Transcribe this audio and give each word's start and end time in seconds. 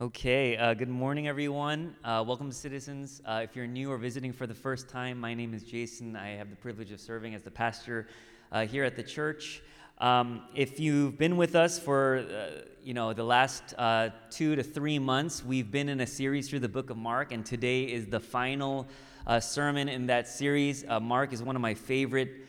Okay, 0.00 0.56
uh, 0.56 0.74
good 0.74 0.88
morning, 0.88 1.26
everyone. 1.26 1.92
Uh, 2.04 2.22
welcome, 2.24 2.52
citizens. 2.52 3.20
Uh, 3.26 3.40
if 3.42 3.56
you're 3.56 3.66
new 3.66 3.90
or 3.90 3.98
visiting 3.98 4.32
for 4.32 4.46
the 4.46 4.54
first 4.54 4.88
time, 4.88 5.18
my 5.18 5.34
name 5.34 5.52
is 5.52 5.64
Jason. 5.64 6.14
I 6.14 6.36
have 6.36 6.50
the 6.50 6.54
privilege 6.54 6.92
of 6.92 7.00
serving 7.00 7.34
as 7.34 7.42
the 7.42 7.50
pastor 7.50 8.06
uh, 8.52 8.64
here 8.64 8.84
at 8.84 8.94
the 8.94 9.02
church. 9.02 9.60
Um, 10.00 10.42
if 10.54 10.78
you've 10.78 11.18
been 11.18 11.36
with 11.36 11.56
us 11.56 11.80
for 11.80 12.18
uh, 12.18 12.60
you 12.80 12.94
know 12.94 13.12
the 13.12 13.24
last 13.24 13.74
uh, 13.76 14.10
two 14.30 14.54
to 14.54 14.62
three 14.62 15.00
months, 15.00 15.44
we've 15.44 15.72
been 15.72 15.88
in 15.88 16.00
a 16.00 16.06
series 16.06 16.48
through 16.48 16.60
the 16.60 16.68
book 16.68 16.90
of 16.90 16.96
Mark, 16.96 17.32
and 17.32 17.44
today 17.44 17.82
is 17.82 18.06
the 18.06 18.20
final 18.20 18.86
sermon 19.40 19.88
in 19.88 20.06
that 20.06 20.28
series. 20.28 20.84
Mark 21.02 21.32
is 21.32 21.42
one 21.42 21.56
of 21.56 21.60
my 21.60 21.74
favorite 21.74 22.46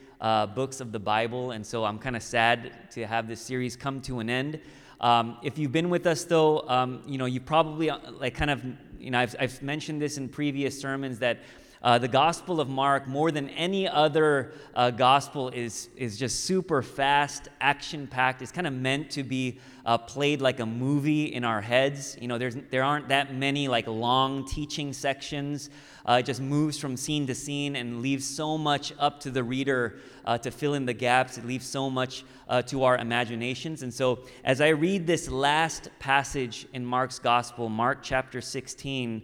books 0.53 0.81
of 0.81 0.91
the 0.91 0.99
Bible, 0.99 1.49
and 1.49 1.65
so 1.65 1.83
I'm 1.83 1.97
kind 1.97 2.15
of 2.15 2.21
sad 2.21 2.91
to 2.91 3.07
have 3.07 3.27
this 3.27 3.41
series 3.41 3.75
come 3.75 4.01
to 4.01 4.19
an 4.19 4.29
end. 4.29 4.61
Um, 5.01 5.37
if 5.43 5.57
you've 5.57 5.71
been 5.71 5.89
with 5.89 6.05
us, 6.07 6.25
though, 6.25 6.67
um, 6.67 7.01
you 7.07 7.17
know, 7.17 7.25
you 7.25 7.39
probably, 7.39 7.89
uh, 7.89 7.99
like, 8.11 8.35
kind 8.35 8.51
of, 8.51 8.61
you 8.99 9.11
know, 9.11 9.19
I've, 9.19 9.35
I've 9.39 9.61
mentioned 9.61 10.01
this 10.01 10.17
in 10.17 10.27
previous 10.27 10.79
sermons 10.79 11.19
that 11.19 11.39
uh, 11.81 11.97
the 11.97 12.09
Gospel 12.09 12.59
of 12.59 12.67
Mark, 12.67 13.07
more 13.07 13.31
than 13.31 13.47
any 13.51 13.87
other 13.87 14.51
uh, 14.75 14.91
gospel, 14.91 15.47
is, 15.49 15.87
is 15.95 16.17
just 16.17 16.43
super 16.43 16.81
fast, 16.81 17.47
action 17.61 18.05
packed. 18.07 18.41
It's 18.41 18.51
kind 18.51 18.67
of 18.67 18.73
meant 18.73 19.09
to 19.11 19.23
be 19.23 19.59
uh, 19.85 19.97
played 19.97 20.41
like 20.41 20.59
a 20.59 20.65
movie 20.65 21.33
in 21.33 21.45
our 21.45 21.61
heads. 21.61 22.17
You 22.19 22.27
know, 22.27 22.37
there's, 22.37 22.57
there 22.69 22.83
aren't 22.83 23.07
that 23.07 23.33
many 23.33 23.69
like 23.69 23.87
long 23.87 24.45
teaching 24.45 24.91
sections. 24.91 25.69
Uh, 26.07 26.13
it 26.19 26.25
just 26.25 26.41
moves 26.41 26.77
from 26.77 26.95
scene 26.95 27.27
to 27.27 27.35
scene 27.35 27.75
and 27.75 28.01
leaves 28.01 28.25
so 28.25 28.57
much 28.57 28.93
up 28.99 29.19
to 29.21 29.31
the 29.31 29.43
reader 29.43 29.99
uh, 30.25 30.37
to 30.37 30.51
fill 30.51 30.73
in 30.73 30.85
the 30.85 30.93
gaps. 30.93 31.37
It 31.37 31.45
leaves 31.45 31.65
so 31.65 31.89
much 31.89 32.23
uh, 32.47 32.61
to 32.63 32.83
our 32.83 32.97
imaginations. 32.97 33.83
And 33.83 33.93
so, 33.93 34.19
as 34.43 34.61
I 34.61 34.69
read 34.69 35.05
this 35.05 35.29
last 35.29 35.89
passage 35.99 36.67
in 36.73 36.85
Mark's 36.85 37.19
Gospel, 37.19 37.69
Mark 37.69 37.99
chapter 38.01 38.41
16, 38.41 39.21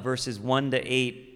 verses 0.00 0.38
1 0.38 0.70
to 0.70 0.80
8, 0.80 1.32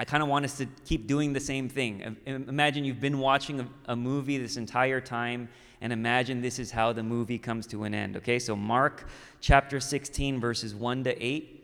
I 0.00 0.04
kind 0.04 0.22
of 0.22 0.28
want 0.28 0.44
us 0.44 0.56
to 0.58 0.66
keep 0.84 1.08
doing 1.08 1.32
the 1.32 1.40
same 1.40 1.68
thing. 1.68 2.16
Imagine 2.24 2.84
you've 2.84 3.00
been 3.00 3.18
watching 3.18 3.60
a, 3.60 3.68
a, 3.86 3.96
movie 3.96 4.38
this 4.38 4.56
entire 4.56 5.00
time, 5.00 5.48
and 5.80 5.92
imagine 5.92 6.40
this 6.40 6.60
is 6.60 6.70
how 6.70 6.92
the 6.92 7.02
movie 7.02 7.38
comes 7.38 7.66
to 7.68 7.82
an 7.82 7.94
end. 7.94 8.16
Okay, 8.16 8.38
so 8.38 8.54
Mark 8.54 9.08
chapter 9.40 9.80
16, 9.80 10.38
verses 10.38 10.72
1 10.72 11.04
to 11.04 11.24
8. 11.24 11.57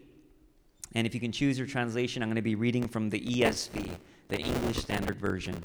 And 0.94 1.06
if 1.06 1.14
you 1.14 1.20
can 1.20 1.32
choose 1.32 1.58
your 1.58 1.66
translation, 1.66 2.22
I'm 2.22 2.28
going 2.28 2.36
to 2.36 2.42
be 2.42 2.54
reading 2.54 2.86
from 2.86 3.10
the 3.10 3.20
ESV, 3.20 3.90
the 4.28 4.38
English 4.38 4.78
Standard 4.78 5.18
Version. 5.18 5.64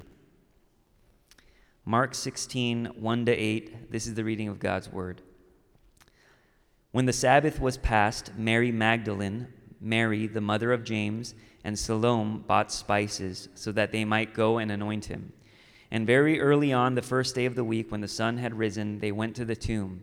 Mark 1.84 2.14
16, 2.14 2.86
1 2.86 3.26
to 3.26 3.32
8. 3.32 3.90
This 3.92 4.06
is 4.06 4.14
the 4.14 4.24
reading 4.24 4.48
of 4.48 4.58
God's 4.58 4.90
Word. 4.90 5.22
When 6.92 7.06
the 7.06 7.12
Sabbath 7.12 7.60
was 7.60 7.76
past, 7.76 8.32
Mary 8.36 8.72
Magdalene, 8.72 9.46
Mary, 9.80 10.26
the 10.26 10.40
mother 10.40 10.72
of 10.72 10.84
James, 10.84 11.34
and 11.64 11.78
Salome 11.78 12.42
bought 12.46 12.72
spices 12.72 13.48
so 13.54 13.70
that 13.72 13.92
they 13.92 14.04
might 14.04 14.34
go 14.34 14.58
and 14.58 14.70
anoint 14.70 15.06
him. 15.06 15.32
And 15.90 16.06
very 16.06 16.40
early 16.40 16.72
on, 16.72 16.94
the 16.94 17.02
first 17.02 17.34
day 17.34 17.46
of 17.46 17.54
the 17.54 17.64
week, 17.64 17.90
when 17.90 18.00
the 18.00 18.08
sun 18.08 18.38
had 18.38 18.58
risen, 18.58 18.98
they 18.98 19.12
went 19.12 19.36
to 19.36 19.44
the 19.44 19.56
tomb. 19.56 20.02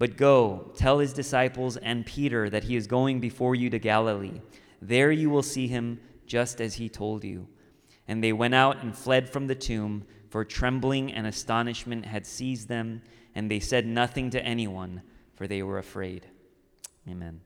But 0.00 0.16
go, 0.16 0.72
tell 0.76 0.98
his 0.98 1.12
disciples 1.12 1.76
and 1.76 2.06
Peter 2.06 2.48
that 2.48 2.64
he 2.64 2.74
is 2.74 2.86
going 2.86 3.20
before 3.20 3.54
you 3.54 3.68
to 3.68 3.78
Galilee. 3.78 4.40
There 4.80 5.12
you 5.12 5.28
will 5.28 5.42
see 5.42 5.66
him 5.66 6.00
just 6.26 6.58
as 6.58 6.76
he 6.76 6.88
told 6.88 7.22
you. 7.22 7.46
And 8.08 8.24
they 8.24 8.32
went 8.32 8.54
out 8.54 8.82
and 8.82 8.96
fled 8.96 9.28
from 9.28 9.46
the 9.46 9.54
tomb, 9.54 10.06
for 10.30 10.42
trembling 10.42 11.12
and 11.12 11.26
astonishment 11.26 12.06
had 12.06 12.24
seized 12.24 12.66
them, 12.66 13.02
and 13.34 13.50
they 13.50 13.60
said 13.60 13.84
nothing 13.84 14.30
to 14.30 14.42
anyone, 14.42 15.02
for 15.34 15.46
they 15.46 15.62
were 15.62 15.76
afraid. 15.76 16.24
Amen. 17.06 17.42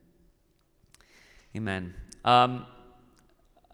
Amen. 1.57 1.93
Um, 2.25 2.67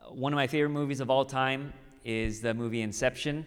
one 0.08 0.32
of 0.32 0.36
my 0.36 0.47
favorite 0.47 0.70
movies 0.70 1.00
of 1.00 1.10
all 1.10 1.26
time 1.26 1.74
is 2.02 2.41
the 2.41 2.54
movie 2.54 2.80
Inception, 2.80 3.44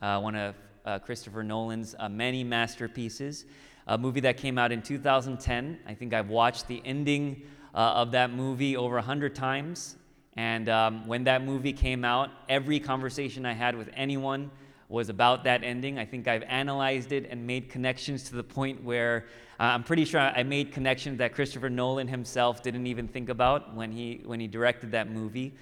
uh, 0.00 0.18
one 0.18 0.34
of 0.34 0.56
uh, 0.84 0.98
Christopher 0.98 1.44
Nolan's 1.44 1.94
uh, 2.00 2.08
many 2.08 2.42
masterpieces. 2.42 3.44
A 3.86 3.98
movie 3.98 4.20
that 4.20 4.36
came 4.36 4.58
out 4.58 4.72
in 4.72 4.82
2010. 4.82 5.78
I 5.86 5.94
think 5.94 6.14
I've 6.14 6.28
watched 6.28 6.68
the 6.68 6.80
ending 6.84 7.42
uh, 7.74 7.78
of 7.78 8.12
that 8.12 8.32
movie 8.32 8.76
over 8.76 8.94
100 8.96 9.34
times. 9.34 9.96
And 10.36 10.68
um, 10.68 11.06
when 11.06 11.24
that 11.24 11.44
movie 11.44 11.72
came 11.72 12.04
out, 12.04 12.30
every 12.48 12.80
conversation 12.80 13.44
I 13.44 13.52
had 13.52 13.76
with 13.76 13.90
anyone 13.94 14.50
was 14.88 15.08
about 15.08 15.44
that 15.44 15.64
ending. 15.64 15.98
I 15.98 16.04
think 16.04 16.28
I've 16.28 16.42
analyzed 16.44 17.12
it 17.12 17.26
and 17.30 17.46
made 17.46 17.70
connections 17.70 18.24
to 18.24 18.36
the 18.36 18.42
point 18.42 18.84
where 18.84 19.26
uh, 19.58 19.64
I'm 19.64 19.82
pretty 19.82 20.04
sure 20.04 20.20
I 20.20 20.42
made 20.42 20.70
connections 20.70 21.18
that 21.18 21.34
Christopher 21.34 21.70
Nolan 21.70 22.08
himself 22.08 22.62
didn't 22.62 22.86
even 22.86 23.08
think 23.08 23.28
about 23.28 23.74
when 23.74 23.90
he, 23.90 24.20
when 24.24 24.38
he 24.38 24.46
directed 24.46 24.92
that 24.92 25.10
movie. 25.10 25.54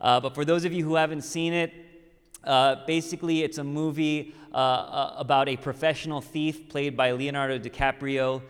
Uh, 0.00 0.20
but 0.20 0.34
for 0.34 0.44
those 0.44 0.64
of 0.64 0.72
you 0.72 0.84
who 0.84 0.96
haven't 0.96 1.22
seen 1.22 1.52
it, 1.52 1.72
uh, 2.46 2.76
basically, 2.86 3.42
it's 3.42 3.58
a 3.58 3.64
movie 3.64 4.34
uh, 4.52 4.56
uh, 4.56 5.14
about 5.18 5.48
a 5.48 5.56
professional 5.56 6.20
thief 6.20 6.68
played 6.68 6.96
by 6.96 7.12
Leonardo 7.12 7.58
DiCaprio 7.58 8.42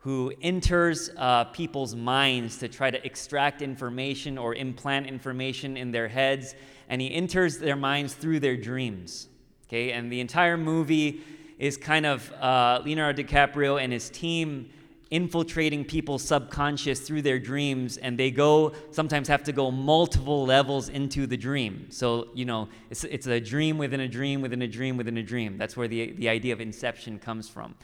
who 0.00 0.32
enters 0.40 1.10
uh, 1.18 1.44
people's 1.44 1.94
minds 1.94 2.56
to 2.56 2.68
try 2.68 2.90
to 2.90 3.04
extract 3.04 3.60
information 3.60 4.38
or 4.38 4.54
implant 4.54 5.06
information 5.06 5.76
in 5.76 5.90
their 5.90 6.08
heads, 6.08 6.54
and 6.88 7.02
he 7.02 7.12
enters 7.12 7.58
their 7.58 7.76
minds 7.76 8.14
through 8.14 8.40
their 8.40 8.56
dreams. 8.56 9.28
Okay, 9.68 9.92
and 9.92 10.10
the 10.10 10.20
entire 10.20 10.56
movie 10.56 11.20
is 11.58 11.76
kind 11.76 12.06
of 12.06 12.32
uh, 12.32 12.80
Leonardo 12.82 13.22
DiCaprio 13.22 13.80
and 13.80 13.92
his 13.92 14.08
team 14.08 14.70
infiltrating 15.10 15.84
people's 15.84 16.22
subconscious 16.22 17.00
through 17.00 17.22
their 17.22 17.38
dreams 17.38 17.96
and 17.96 18.16
they 18.16 18.30
go 18.30 18.72
sometimes 18.92 19.26
have 19.26 19.42
to 19.42 19.52
go 19.52 19.70
multiple 19.70 20.46
levels 20.46 20.88
into 20.88 21.26
the 21.26 21.36
dream. 21.36 21.86
So 21.90 22.28
you 22.32 22.44
know 22.44 22.68
it's, 22.90 23.04
it's 23.04 23.26
a 23.26 23.40
dream 23.40 23.76
within 23.76 24.00
a 24.00 24.08
dream 24.08 24.40
within 24.40 24.62
a 24.62 24.68
dream 24.68 24.96
within 24.96 25.18
a 25.18 25.22
dream. 25.22 25.58
That's 25.58 25.76
where 25.76 25.88
the, 25.88 26.12
the 26.12 26.28
idea 26.28 26.52
of 26.52 26.60
inception 26.60 27.18
comes 27.18 27.48
from. 27.48 27.74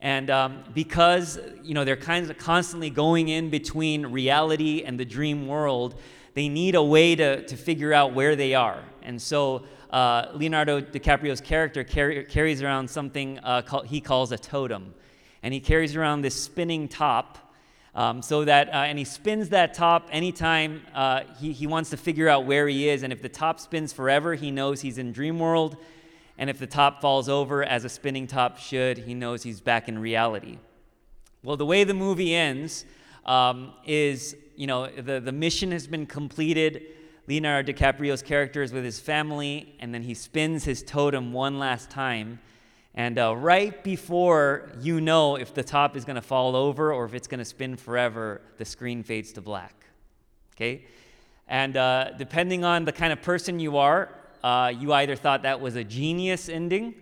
And 0.00 0.30
um, 0.30 0.64
because 0.74 1.38
you 1.62 1.74
know 1.74 1.84
they're 1.84 1.94
kind 1.96 2.28
of 2.28 2.38
constantly 2.38 2.88
going 2.88 3.28
in 3.28 3.50
between 3.50 4.06
reality 4.06 4.82
and 4.82 4.98
the 4.98 5.04
dream 5.04 5.46
world 5.46 5.94
they 6.34 6.48
need 6.48 6.74
a 6.74 6.82
way 6.82 7.14
to, 7.14 7.44
to 7.44 7.56
figure 7.56 7.92
out 7.92 8.14
where 8.14 8.34
they 8.34 8.54
are. 8.54 8.82
And 9.02 9.20
so 9.20 9.64
uh, 9.90 10.28
leonardo 10.34 10.80
dicaprio's 10.80 11.42
character 11.42 11.84
carries 11.84 12.62
around 12.62 12.88
something 12.88 13.38
uh, 13.40 13.60
called, 13.60 13.86
he 13.86 14.00
calls 14.00 14.32
a 14.32 14.38
totem 14.38 14.94
and 15.42 15.52
he 15.52 15.60
carries 15.60 15.96
around 15.96 16.22
this 16.22 16.40
spinning 16.40 16.88
top. 16.88 17.38
Um, 17.94 18.22
so 18.22 18.44
that, 18.44 18.68
uh, 18.68 18.72
and 18.72 18.98
he 18.98 19.04
spins 19.04 19.50
that 19.50 19.74
top 19.74 20.08
anytime 20.10 20.82
uh, 20.94 21.22
he, 21.38 21.52
he 21.52 21.66
wants 21.66 21.90
to 21.90 21.96
figure 21.96 22.28
out 22.28 22.46
where 22.46 22.66
he 22.66 22.88
is. 22.88 23.02
And 23.02 23.12
if 23.12 23.20
the 23.20 23.28
top 23.28 23.60
spins 23.60 23.92
forever, 23.92 24.34
he 24.34 24.50
knows 24.50 24.80
he's 24.80 24.98
in 24.98 25.12
dream 25.12 25.38
world. 25.38 25.76
And 26.38 26.48
if 26.48 26.58
the 26.58 26.66
top 26.66 27.02
falls 27.02 27.28
over, 27.28 27.62
as 27.62 27.84
a 27.84 27.90
spinning 27.90 28.26
top 28.26 28.56
should, 28.56 28.98
he 28.98 29.12
knows 29.12 29.42
he's 29.42 29.60
back 29.60 29.88
in 29.88 29.98
reality. 29.98 30.58
Well, 31.42 31.56
the 31.56 31.66
way 31.66 31.84
the 31.84 31.92
movie 31.92 32.34
ends 32.34 32.86
um, 33.26 33.72
is, 33.84 34.36
you 34.56 34.66
know, 34.66 34.86
the, 34.86 35.20
the 35.20 35.32
mission 35.32 35.70
has 35.72 35.86
been 35.86 36.06
completed. 36.06 36.82
Leonardo 37.28 37.72
DiCaprio's 37.72 38.22
character 38.22 38.62
is 38.62 38.72
with 38.72 38.84
his 38.84 39.00
family, 39.00 39.74
and 39.80 39.92
then 39.92 40.02
he 40.02 40.14
spins 40.14 40.64
his 40.64 40.82
totem 40.82 41.32
one 41.32 41.58
last 41.58 41.90
time 41.90 42.40
and 42.94 43.18
uh, 43.18 43.34
right 43.34 43.82
before 43.82 44.70
you 44.80 45.00
know 45.00 45.36
if 45.36 45.54
the 45.54 45.62
top 45.62 45.96
is 45.96 46.04
going 46.04 46.16
to 46.16 46.22
fall 46.22 46.54
over 46.54 46.92
or 46.92 47.06
if 47.06 47.14
it's 47.14 47.26
going 47.26 47.38
to 47.38 47.44
spin 47.44 47.76
forever, 47.76 48.42
the 48.58 48.64
screen 48.64 49.02
fades 49.02 49.32
to 49.32 49.40
black. 49.40 49.86
Okay? 50.54 50.84
And 51.48 51.76
uh, 51.76 52.10
depending 52.18 52.64
on 52.64 52.84
the 52.84 52.92
kind 52.92 53.12
of 53.12 53.22
person 53.22 53.58
you 53.58 53.78
are, 53.78 54.10
uh, 54.44 54.72
you 54.78 54.92
either 54.92 55.16
thought 55.16 55.42
that 55.42 55.60
was 55.60 55.76
a 55.76 55.84
genius 55.84 56.48
ending 56.48 56.94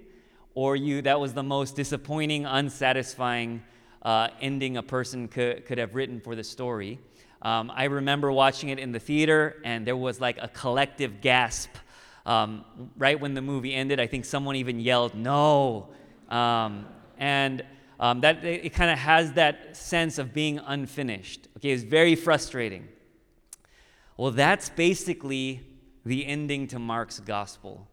or 0.55 0.77
you 0.77 1.03
that 1.03 1.19
was 1.19 1.35
the 1.35 1.43
most 1.43 1.75
disappointing, 1.75 2.47
unsatisfying 2.47 3.63
uh, 4.03 4.29
ending 4.41 4.77
a 4.77 4.83
person 4.83 5.27
could, 5.27 5.67
could 5.67 5.79
have 5.79 5.95
written 5.95 6.21
for 6.21 6.35
the 6.35 6.45
story. 6.45 6.99
Um, 7.43 7.73
I 7.75 7.85
remember 7.85 8.31
watching 8.31 8.69
it 8.69 8.79
in 8.79 8.93
the 8.93 8.99
theater, 8.99 9.57
and 9.65 9.87
there 9.87 9.97
was 9.97 10.21
like 10.21 10.39
a 10.41 10.49
collective 10.49 11.21
gasp 11.21 11.71
um, 12.31 12.65
right 12.97 13.19
when 13.19 13.35
the 13.35 13.43
movie 13.43 13.75
ended, 13.75 13.99
I 13.99 14.07
think 14.07 14.25
someone 14.25 14.55
even 14.55 14.79
yelled, 14.79 15.17
no. 15.17 15.89
Um, 16.29 16.87
and 17.19 17.65
um, 17.99 18.21
that 18.21 18.45
it, 18.45 18.67
it 18.67 18.71
kind 18.71 18.89
of 18.89 18.99
has 18.99 19.33
that 19.33 19.77
sense 19.77 20.17
of 20.17 20.33
being 20.33 20.61
unfinished. 20.61 21.49
Okay, 21.57 21.71
it's 21.71 21.83
very 21.83 22.15
frustrating. 22.15 22.87
Well, 24.17 24.31
that's 24.31 24.69
basically 24.69 25.61
the 26.07 26.25
ending 26.25 26.69
to 26.69 26.79
Mark's 26.79 27.19
gospel. 27.19 27.89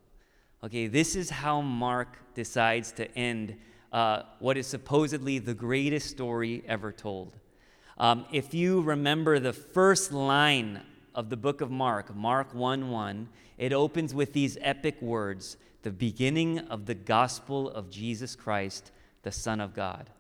Okay, 0.64 0.86
this 0.86 1.16
is 1.16 1.32
how 1.32 1.62
Mark 1.62 2.20
decides 2.36 2.92
to 2.92 3.12
end 3.18 3.56
uh, 3.92 4.22
what 4.38 4.56
is 4.56 4.68
supposedly 4.68 5.40
the 5.40 5.56
greatest 5.56 6.12
story 6.12 6.64
ever 6.68 6.92
told. 6.92 7.38
Um, 7.98 8.26
if 8.32 8.54
you 8.54 8.82
remember 8.82 9.40
the 9.40 9.54
first 9.54 10.12
line 10.12 10.84
of 11.18 11.30
the 11.30 11.36
book 11.36 11.62
of 11.62 11.72
Mark, 11.72 12.16
Mark 12.16 12.54
1 12.54 12.92
1, 12.92 13.28
it 13.58 13.74
opens 13.74 14.14
with 14.14 14.34
these 14.34 14.56
epic 14.62 15.02
words 15.02 15.58
the 15.82 15.90
beginning 15.90 16.60
of 16.60 16.86
the 16.86 16.94
gospel 16.94 17.70
of 17.72 17.90
Jesus 17.90 18.36
Christ, 18.36 18.92
the 19.24 19.32
Son 19.32 19.60
of 19.60 19.74
God. 19.74 20.12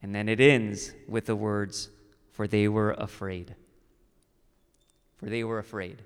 And 0.00 0.14
then 0.14 0.28
it 0.28 0.40
ends 0.40 0.92
with 1.08 1.26
the 1.26 1.34
words, 1.34 1.90
for 2.30 2.46
they 2.46 2.68
were 2.68 2.92
afraid. 2.92 3.56
For 5.16 5.26
they 5.26 5.42
were 5.42 5.58
afraid. 5.58 6.02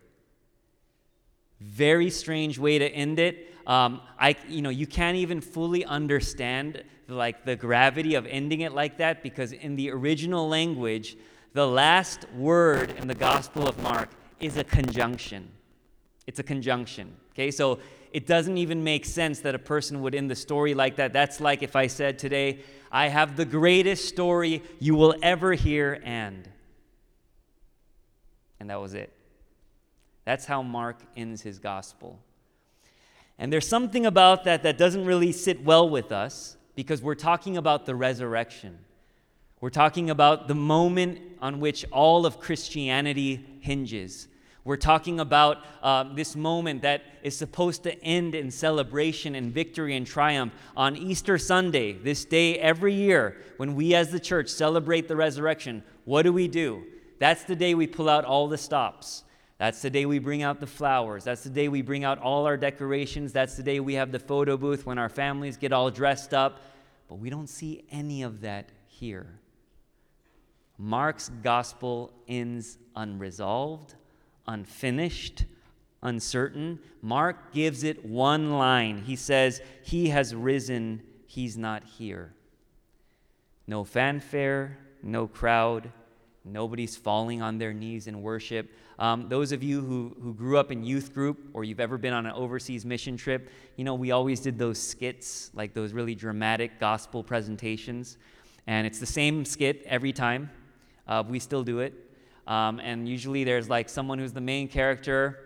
Very 1.61 2.09
strange 2.09 2.59
way 2.59 2.79
to 2.79 2.89
end 2.89 3.19
it. 3.19 3.55
Um, 3.67 4.01
I, 4.19 4.35
you 4.49 4.63
know, 4.63 4.71
you 4.71 4.87
can't 4.87 5.19
even 5.19 5.43
fully 5.43 5.85
understand 5.85 6.83
like 7.07 7.45
the 7.45 7.55
gravity 7.55 8.15
of 8.15 8.27
ending 8.27 8.63
it 8.63 8.73
like 8.73 8.97
that 8.97 9.23
because 9.23 9.53
in 9.53 9.77
the 9.77 9.91
original 9.91 10.49
language, 10.49 11.19
the 11.53 11.67
last 11.67 12.27
word 12.33 12.93
in 12.93 13.09
the 13.09 13.15
Gospel 13.15 13.69
of 13.69 13.81
Mark 13.83 14.09
is 14.41 14.57
a 14.57 14.65
conjunction. 14.65 15.51
It's 16.27 16.39
a 16.39 16.43
conjunction. 16.43 17.15
Okay, 17.33 17.51
so 17.51 17.79
it 18.13 18.27
doesn't 18.27 18.59
even 18.59 18.85
make 18.85 19.05
sense 19.05 19.41
that 19.41 19.55
a 19.55 19.59
person 19.59 20.03
would 20.03 20.15
end 20.15 20.31
the 20.31 20.37
story 20.37 20.75
like 20.75 20.97
that. 20.97 21.13
That's 21.13 21.41
like 21.41 21.63
if 21.63 21.77
I 21.77 21.87
said 21.87 22.19
today, 22.19 22.61
I 22.91 23.09
have 23.09 23.37
the 23.37 23.45
greatest 23.45 24.07
story 24.07 24.63
you 24.79 24.95
will 24.95 25.15
ever 25.23 25.55
hear, 25.55 26.01
and. 26.05 26.49
And 28.61 28.71
that 28.71 28.81
was 28.81 28.95
it. 28.95 29.13
That's 30.25 30.45
how 30.45 30.63
Mark 30.63 30.99
ends 31.17 31.43
his 31.43 31.59
gospel. 31.59 32.21
And 33.39 33.53
there's 33.53 33.67
something 33.67 34.07
about 34.07 34.45
that 34.45 34.63
that 34.63 34.79
doesn't 34.79 35.05
really 35.05 35.33
sit 35.33 35.65
well 35.65 35.89
with 35.89 36.13
us 36.13 36.57
because 36.77 37.03
we're 37.03 37.15
talking 37.15 37.57
about 37.57 37.87
the 37.87 37.95
resurrection. 37.95 38.79
We're 39.63 39.71
talking 39.71 40.11
about 40.11 40.49
the 40.49 40.57
moment 40.57 41.21
on 41.41 41.61
which 41.61 41.85
all 41.93 42.27
of 42.27 42.41
Christianity 42.41 43.47
hinges. 43.61 44.27
We're 44.65 44.77
talking 44.77 45.21
about 45.21 45.59
uh, 45.85 46.13
this 46.15 46.35
moment 46.35 46.83
that 46.83 47.03
is 47.23 47.37
supposed 47.37 47.85
to 47.85 47.97
end 48.03 48.35
in 48.35 48.51
celebration 48.51 49.37
and 49.37 49.55
victory 49.55 49.95
and 49.95 50.05
triumph 50.05 50.53
on 50.77 50.97
Easter 50.97 51.39
Sunday, 51.39 51.93
this 51.93 52.25
day 52.25 52.59
every 52.59 52.93
year 52.93 53.37
when 53.57 53.77
we 53.77 53.95
as 53.95 54.11
the 54.11 54.19
church 54.19 54.49
celebrate 54.49 55.07
the 55.07 55.15
resurrection. 55.15 55.85
What 56.07 56.23
do 56.23 56.33
we 56.33 56.49
do? 56.49 56.83
That's 57.21 57.45
the 57.45 57.55
day 57.55 57.77
we 57.77 57.87
pull 57.87 58.09
out 58.09 58.25
all 58.25 58.49
the 58.49 58.59
stops. 58.59 59.23
That's 59.59 59.81
the 59.81 59.91
day 59.91 60.07
we 60.07 60.19
bring 60.19 60.43
out 60.43 60.59
the 60.59 60.67
flowers. 60.67 61.23
That's 61.23 61.45
the 61.45 61.51
day 61.51 61.69
we 61.69 61.83
bring 61.83 62.03
out 62.03 62.19
all 62.19 62.47
our 62.47 62.57
decorations. 62.57 63.33
That's 63.33 63.55
the 63.55 63.63
day 63.63 63.79
we 63.79 63.95
have 63.95 64.11
the 64.11 64.19
photo 64.19 64.57
booth 64.57 64.87
when 64.87 64.99
our 64.99 65.09
families 65.09 65.57
get 65.57 65.73
all 65.73 65.89
dressed 65.89 66.35
up. 66.35 66.63
But 67.09 67.21
we 67.21 67.31
don't 67.31 67.49
see 67.49 67.85
any 67.93 68.25
of 68.25 68.41
that 68.41 68.69
here. 68.89 69.39
Mark's 70.85 71.31
gospel 71.45 72.13
ends 72.27 72.77
unresolved, 72.97 73.95
unfinished, 74.49 75.45
uncertain. 76.03 76.81
Mark 77.03 77.53
gives 77.53 77.85
it 77.85 78.05
one 78.05 78.51
line. 78.51 78.99
He 78.99 79.15
says, 79.15 79.63
He 79.85 80.09
has 80.09 80.35
risen, 80.35 81.01
He's 81.25 81.57
not 81.57 81.85
here. 81.85 82.35
No 83.69 83.85
fanfare, 83.85 84.77
no 85.05 85.29
crowd, 85.29 85.93
nobody's 86.45 86.97
falling 86.97 87.43
on 87.43 87.59
their 87.59 87.73
knees 87.73 88.09
in 88.09 88.21
worship. 88.21 88.69
Um, 88.99 89.29
those 89.29 89.53
of 89.53 89.63
you 89.63 89.83
who, 89.83 90.17
who 90.21 90.35
grew 90.35 90.59
up 90.59 90.73
in 90.73 90.83
youth 90.83 91.15
group 91.15 91.49
or 91.55 91.63
you've 91.63 91.79
ever 91.79 91.97
been 91.97 92.13
on 92.13 92.27
an 92.27 92.33
overseas 92.33 92.85
mission 92.85 93.17
trip, 93.17 93.51
you 93.77 93.85
know, 93.85 93.95
we 93.95 94.11
always 94.11 94.41
did 94.41 94.59
those 94.59 94.83
skits, 94.83 95.53
like 95.55 95.75
those 95.75 95.93
really 95.93 96.17
dramatic 96.17 96.81
gospel 96.81 97.23
presentations. 97.23 98.19
And 98.67 98.85
it's 98.85 98.99
the 98.99 99.07
same 99.07 99.45
skit 99.45 99.85
every 99.87 100.13
time. 100.13 100.51
Uh, 101.07 101.23
we 101.27 101.39
still 101.39 101.63
do 101.63 101.81
it. 101.81 101.95
Um, 102.47 102.81
and 102.81 103.09
usually 103.09 103.45
there's 103.45 103.69
like 103.69 103.89
someone 103.89 104.19
who's 104.19 104.33
the 104.33 104.41
main 104.41 104.69
character. 104.69 105.39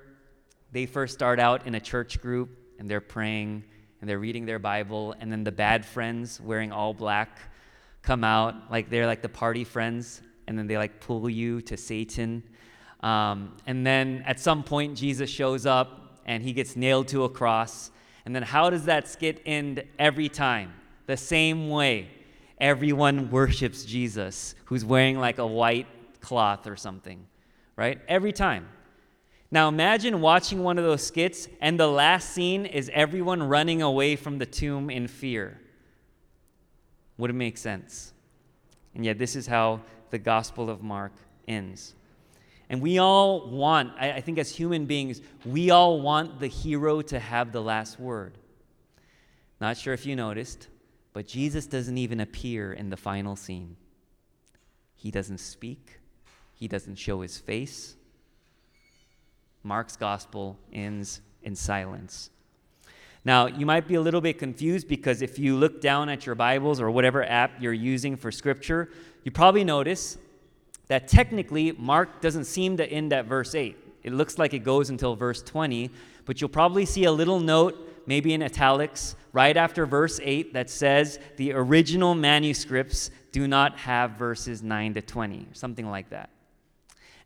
They 0.73 0.87
first 0.87 1.15
start 1.15 1.39
out 1.39 1.67
in 1.67 1.75
a 1.75 1.81
church 1.81 2.21
group 2.21 2.51
and 2.79 2.91
they're 2.91 3.01
praying 3.01 3.65
and 4.01 4.09
they're 4.09 4.19
reading 4.19 4.47
their 4.47 4.59
Bible. 4.59 5.15
And 5.21 5.31
then 5.31 5.45
the 5.45 5.53
bad 5.53 5.85
friends 5.85 6.41
wearing 6.41 6.73
all 6.73 6.95
black 6.95 7.39
come 8.03 8.25
out, 8.25 8.71
like 8.71 8.91
they're 8.91 9.07
like 9.07 9.23
the 9.23 9.29
party 9.29 9.65
friends. 9.65 10.23
And 10.47 10.59
then 10.59 10.67
they 10.67 10.79
like 10.79 11.01
pull 11.01 11.29
you 11.29 11.61
to 11.63 11.77
Satan 11.77 12.43
um, 13.01 13.53
and 13.67 13.87
then 13.87 14.25
at 14.27 14.41
some 14.41 14.63
point, 14.63 14.97
Jesus 14.97 15.31
shows 15.31 15.67
up 15.67 16.21
and 16.25 16.43
he 16.43 16.53
gets 16.53 16.77
nailed 16.77 17.09
to 17.09 17.25
a 17.25 17.29
cross. 17.29 17.91
And 18.25 18.35
then 18.35 18.43
how 18.43 18.71
does 18.71 18.87
that 18.87 19.09
skit 19.09 19.43
end 19.47 19.85
every 19.99 20.29
time? 20.29 20.73
The 21.07 21.17
same 21.17 21.69
way. 21.69 22.09
Everyone 22.59 23.31
worships 23.31 23.85
Jesus, 23.85 24.55
who's 24.65 24.85
wearing 24.85 25.19
like 25.19 25.39
a 25.39 25.47
white 25.47 25.87
cloth 26.21 26.67
or 26.67 26.77
something, 26.77 27.27
right? 27.77 28.01
Every 28.09 28.33
time. 28.33 28.69
Now 29.51 29.69
imagine 29.69 30.21
watching 30.21 30.63
one 30.63 30.79
of 30.79 30.85
those 30.85 31.07
skits, 31.07 31.49
and 31.61 31.79
the 31.79 31.87
last 31.87 32.31
scene 32.31 32.67
is 32.67 32.91
everyone 32.93 33.43
running 33.43 33.83
away 33.83 34.17
from 34.17 34.39
the 34.39 34.47
tomb 34.47 34.91
in 34.91 35.07
fear. 35.07 35.61
Would 37.19 37.31
it 37.31 37.35
make 37.35 37.57
sense? 37.57 38.13
And 38.95 39.05
yet, 39.05 39.19
this 39.19 39.37
is 39.37 39.47
how 39.47 39.83
the 40.11 40.19
Gospel 40.19 40.71
of 40.71 40.83
Mark 40.83 41.13
ends. 41.47 41.95
And 42.69 42.81
we 42.81 42.99
all 42.99 43.49
want, 43.49 43.93
I, 43.99 44.21
think 44.21 44.39
as 44.39 44.51
human 44.51 44.87
beings, 44.87 45.21
we 45.45 45.71
all 45.71 46.01
want 46.01 46.41
the 46.41 46.49
hero 46.49 47.01
to 47.03 47.19
have 47.21 47.53
the 47.53 47.63
last 47.63 48.01
word. 48.01 48.39
Not 49.61 49.77
sure 49.77 49.95
if 49.95 50.05
you 50.05 50.17
noticed, 50.17 50.67
but 51.17 51.27
Jesus 51.27 51.67
doesn't 51.67 51.97
even 51.97 52.21
appear 52.21 52.75
in 52.75 52.91
the 52.91 52.97
final 52.99 53.37
scene. 53.37 53.75
He 54.97 55.11
doesn't 55.11 55.39
speak, 55.39 55.99
he 56.53 56.69
doesn't 56.69 56.97
show 56.97 57.23
his 57.23 57.39
face. 57.39 57.97
Mark's 59.63 59.97
gospel 59.97 60.59
ends 60.75 61.23
in 61.43 61.57
silence. 61.57 62.29
Now, 63.25 63.47
you 63.47 63.65
might 63.65 63.89
be 63.89 63.95
a 63.95 64.01
little 64.03 64.21
bit 64.21 64.39
confused 64.39 64.89
because 64.89 65.23
if 65.23 65.39
you 65.39 65.57
look 65.57 65.81
down 65.81 66.11
at 66.11 66.27
your 66.27 66.35
Bibles 66.35 66.83
or 66.83 66.91
whatever 66.91 67.25
app 67.25 67.63
you're 67.63 67.73
using 67.73 68.15
for 68.15 68.31
scripture, 68.31 68.91
you 69.25 69.31
probably 69.31 69.65
notice 69.65 70.19
that 70.89 71.09
technically 71.09 71.73
Mark 71.73 72.21
doesn't 72.21 72.45
seem 72.45 72.77
to 72.77 72.87
end 72.87 73.15
at 73.15 73.25
verse 73.25 73.55
8. 73.55 73.75
It 74.03 74.13
looks 74.13 74.37
like 74.37 74.53
it 74.53 74.65
goes 74.65 74.91
until 74.91 75.17
verse 75.17 75.41
20, 75.41 75.91
but 76.27 76.43
you'll 76.43 76.51
probably 76.51 76.85
see 76.85 77.05
a 77.05 77.11
little 77.11 77.41
note, 77.41 77.96
maybe 78.07 78.33
in 78.33 78.43
italics, 78.43 79.17
right 79.33 79.57
after 79.57 79.87
verse 79.87 80.19
8 80.23 80.55
that 80.55 80.71
says 80.71 81.19
the 81.37 81.53
original 81.53 82.15
manuscripts 82.15 83.11
do 83.33 83.47
not 83.47 83.79
have 83.79 84.13
verses 84.13 84.63
9 84.63 84.95
to 84.95 85.03
20, 85.03 85.49
something 85.53 85.89
like 85.91 86.11
that. 86.11 86.31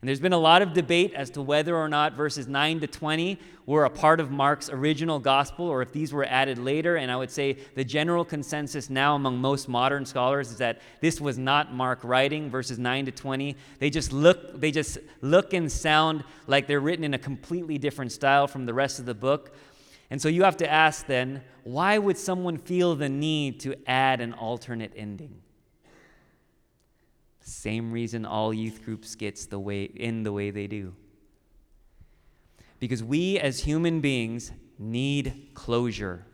And 0.01 0.07
there's 0.07 0.19
been 0.19 0.33
a 0.33 0.37
lot 0.37 0.63
of 0.63 0.73
debate 0.73 1.13
as 1.13 1.29
to 1.31 1.43
whether 1.43 1.77
or 1.77 1.87
not 1.87 2.13
verses 2.13 2.47
9 2.47 2.79
to 2.79 2.87
20 2.87 3.39
were 3.67 3.85
a 3.85 3.89
part 3.89 4.19
of 4.19 4.31
Mark's 4.31 4.67
original 4.67 5.19
gospel 5.19 5.67
or 5.67 5.83
if 5.83 5.91
these 5.91 6.11
were 6.11 6.25
added 6.25 6.57
later. 6.57 6.95
And 6.95 7.11
I 7.11 7.15
would 7.15 7.29
say 7.29 7.55
the 7.75 7.83
general 7.83 8.25
consensus 8.25 8.89
now 8.89 9.15
among 9.15 9.37
most 9.37 9.69
modern 9.69 10.03
scholars 10.07 10.49
is 10.49 10.57
that 10.57 10.81
this 11.01 11.21
was 11.21 11.37
not 11.37 11.71
Mark 11.75 11.99
writing, 12.03 12.49
verses 12.49 12.79
9 12.79 13.05
to 13.05 13.11
20. 13.11 13.55
They 13.77 13.91
just 13.91 14.11
look, 14.11 14.59
they 14.59 14.71
just 14.71 14.97
look 15.21 15.53
and 15.53 15.71
sound 15.71 16.23
like 16.47 16.65
they're 16.65 16.79
written 16.79 17.05
in 17.05 17.13
a 17.13 17.19
completely 17.19 17.77
different 17.77 18.11
style 18.11 18.47
from 18.47 18.65
the 18.65 18.73
rest 18.73 18.97
of 18.97 19.05
the 19.05 19.13
book. 19.13 19.53
And 20.11 20.21
so 20.21 20.27
you 20.27 20.43
have 20.43 20.57
to 20.57 20.69
ask 20.69 21.07
then, 21.07 21.41
why 21.63 21.97
would 21.97 22.17
someone 22.17 22.57
feel 22.57 22.95
the 22.95 23.07
need 23.07 23.61
to 23.61 23.75
add 23.89 24.19
an 24.19 24.33
alternate 24.33 24.91
ending? 24.93 25.41
Same 27.39 27.93
reason 27.93 28.25
all 28.25 28.53
youth 28.53 28.83
groups 28.83 29.15
gets 29.15 29.45
the 29.45 29.57
way 29.57 29.85
in 29.85 30.23
the 30.23 30.33
way 30.33 30.51
they 30.51 30.67
do. 30.67 30.93
Because 32.79 33.01
we 33.01 33.39
as 33.39 33.61
human 33.61 34.01
beings 34.01 34.51
need 34.77 35.51
closure. 35.53 36.25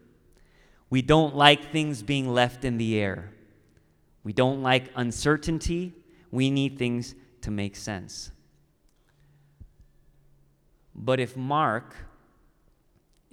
We 0.90 1.04
don't 1.04 1.36
like 1.36 1.72
things 1.72 2.02
being 2.02 2.34
left 2.34 2.66
in 2.66 2.80
the 2.80 3.00
air. 3.00 3.32
We 4.24 4.34
don't 4.34 4.64
like 4.64 4.90
uncertainty. 4.96 5.94
We 6.32 6.50
need 6.50 6.80
things 6.80 7.14
to 7.42 7.52
make 7.52 7.76
sense. 7.76 8.32
But 10.96 11.20
if 11.20 11.38
Mark 11.38 11.96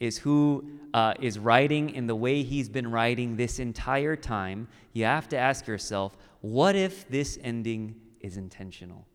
is 0.04 0.18
who 0.18 0.64
uh, 0.92 1.14
is 1.20 1.38
writing 1.38 1.90
in 1.90 2.06
the 2.06 2.14
way 2.14 2.42
he's 2.42 2.68
been 2.68 2.90
writing 2.90 3.36
this 3.36 3.58
entire 3.58 4.14
time, 4.14 4.68
you 4.92 5.04
have 5.04 5.28
to 5.30 5.36
ask 5.36 5.66
yourself 5.66 6.16
what 6.40 6.76
if 6.76 7.08
this 7.08 7.38
ending 7.42 7.94
is 8.20 8.36
intentional? 8.36 9.06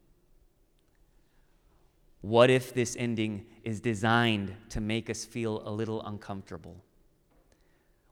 What 2.22 2.50
if 2.50 2.74
this 2.74 2.98
ending 3.00 3.46
is 3.64 3.80
designed 3.80 4.54
to 4.70 4.82
make 4.82 5.10
us 5.10 5.24
feel 5.24 5.62
a 5.66 5.72
little 5.72 6.02
uncomfortable? 6.02 6.84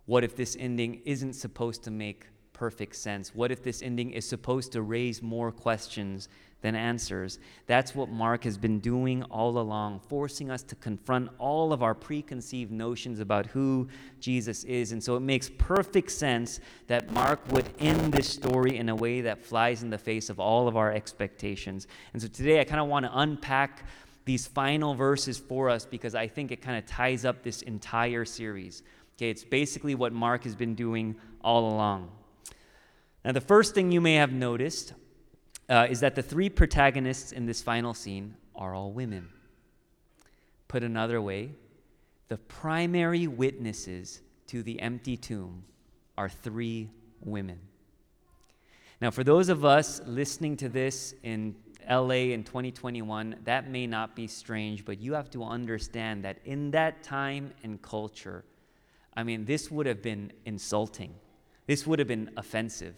What 0.05 0.23
if 0.23 0.35
this 0.35 0.55
ending 0.57 1.01
isn't 1.03 1.33
supposed 1.33 1.83
to 1.83 1.91
make 1.91 2.27
perfect 2.53 2.95
sense? 2.95 3.35
What 3.35 3.51
if 3.51 3.61
this 3.63 3.81
ending 3.81 4.11
is 4.11 4.27
supposed 4.27 4.71
to 4.73 4.81
raise 4.81 5.21
more 5.21 5.51
questions 5.51 6.29
than 6.61 6.75
answers? 6.75 7.39
That's 7.65 7.93
what 7.93 8.09
Mark 8.09 8.43
has 8.43 8.57
been 8.57 8.79
doing 8.79 9.23
all 9.23 9.59
along, 9.59 10.01
forcing 10.07 10.49
us 10.49 10.63
to 10.63 10.75
confront 10.75 11.29
all 11.37 11.73
of 11.73 11.83
our 11.83 11.93
preconceived 11.93 12.71
notions 12.71 13.19
about 13.19 13.45
who 13.45 13.87
Jesus 14.19 14.63
is. 14.63 14.91
And 14.91 15.03
so 15.03 15.15
it 15.15 15.21
makes 15.21 15.49
perfect 15.57 16.11
sense 16.11 16.59
that 16.87 17.11
Mark 17.11 17.39
would 17.51 17.69
end 17.79 18.13
this 18.13 18.29
story 18.29 18.77
in 18.77 18.89
a 18.89 18.95
way 18.95 19.21
that 19.21 19.45
flies 19.45 19.83
in 19.83 19.89
the 19.89 19.97
face 19.97 20.29
of 20.29 20.39
all 20.39 20.67
of 20.67 20.75
our 20.75 20.91
expectations. 20.91 21.87
And 22.13 22.21
so 22.21 22.27
today 22.27 22.59
I 22.59 22.63
kind 22.63 22.81
of 22.81 22.87
want 22.87 23.05
to 23.05 23.19
unpack 23.19 23.83
these 24.25 24.45
final 24.45 24.93
verses 24.93 25.37
for 25.37 25.69
us 25.69 25.85
because 25.85 26.13
I 26.13 26.27
think 26.27 26.51
it 26.51 26.61
kind 26.61 26.77
of 26.77 26.85
ties 26.85 27.23
up 27.23 27.43
this 27.43 27.61
entire 27.61 28.25
series. 28.25 28.83
Okay, 29.17 29.29
it's 29.29 29.43
basically 29.43 29.95
what 29.95 30.11
Mark 30.13 30.43
has 30.43 30.53
been 30.53 30.75
doing 30.75 31.15
all 31.41 31.73
along. 31.73 32.11
Now, 33.23 33.31
the 33.31 33.41
first 33.41 33.73
thing 33.73 33.91
you 33.91 34.01
may 34.01 34.15
have 34.15 34.31
noticed 34.31 34.93
uh, 35.69 35.87
is 35.89 35.99
that 35.99 36.15
the 36.15 36.21
three 36.21 36.49
protagonists 36.49 37.31
in 37.31 37.45
this 37.45 37.61
final 37.61 37.93
scene 37.93 38.35
are 38.55 38.73
all 38.73 38.91
women. 38.91 39.29
Put 40.67 40.83
another 40.83 41.21
way, 41.21 41.51
the 42.27 42.37
primary 42.37 43.27
witnesses 43.27 44.21
to 44.47 44.63
the 44.63 44.79
empty 44.81 45.17
tomb 45.17 45.63
are 46.17 46.29
three 46.29 46.89
women. 47.21 47.59
Now, 48.99 49.11
for 49.11 49.23
those 49.23 49.49
of 49.49 49.63
us 49.63 50.01
listening 50.05 50.57
to 50.57 50.69
this 50.69 51.13
in 51.23 51.55
LA 51.89 52.33
in 52.33 52.43
2021, 52.43 53.35
that 53.43 53.69
may 53.69 53.85
not 53.85 54.15
be 54.15 54.27
strange, 54.27 54.83
but 54.83 54.99
you 54.99 55.13
have 55.13 55.29
to 55.31 55.43
understand 55.43 56.23
that 56.25 56.39
in 56.45 56.71
that 56.71 57.03
time 57.03 57.53
and 57.63 57.81
culture, 57.81 58.43
I 59.15 59.23
mean, 59.23 59.45
this 59.45 59.71
would 59.71 59.85
have 59.85 60.01
been 60.01 60.31
insulting. 60.45 61.13
This 61.67 61.85
would 61.85 61.99
have 61.99 62.07
been 62.07 62.31
offensive. 62.37 62.95